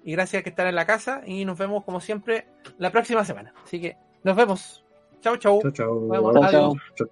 [0.02, 1.22] Y gracias que están en la casa.
[1.26, 2.48] Y nos vemos, como siempre,
[2.78, 3.54] la próxima semana.
[3.62, 4.84] Así que nos vemos.
[5.20, 5.60] Chau, chau.
[5.62, 6.00] Chao, chao.
[6.00, 6.34] Nos vemos.
[6.34, 6.50] Chao,
[6.96, 7.06] chao.